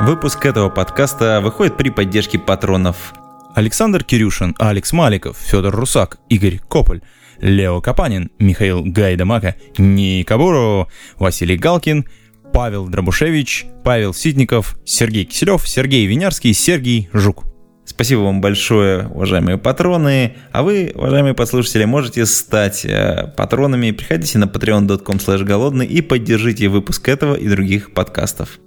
[0.00, 3.14] Выпуск этого подкаста выходит при поддержке патронов
[3.54, 7.00] Александр Кирюшин, Алекс Маликов, Федор Русак, Игорь Кополь,
[7.38, 12.06] Лео Капанин, Михаил Гайдамака, Никабуру, Василий Галкин,
[12.52, 17.53] Павел Дробушевич, Павел Ситников, Сергей Киселев, Сергей Винярский, Сергей Жук.
[17.84, 20.36] Спасибо вам большое, уважаемые патроны.
[20.52, 23.90] А вы, уважаемые послушатели, можете стать э, патронами.
[23.90, 28.58] Приходите на patreon.com голодный и поддержите выпуск этого и других подкастов.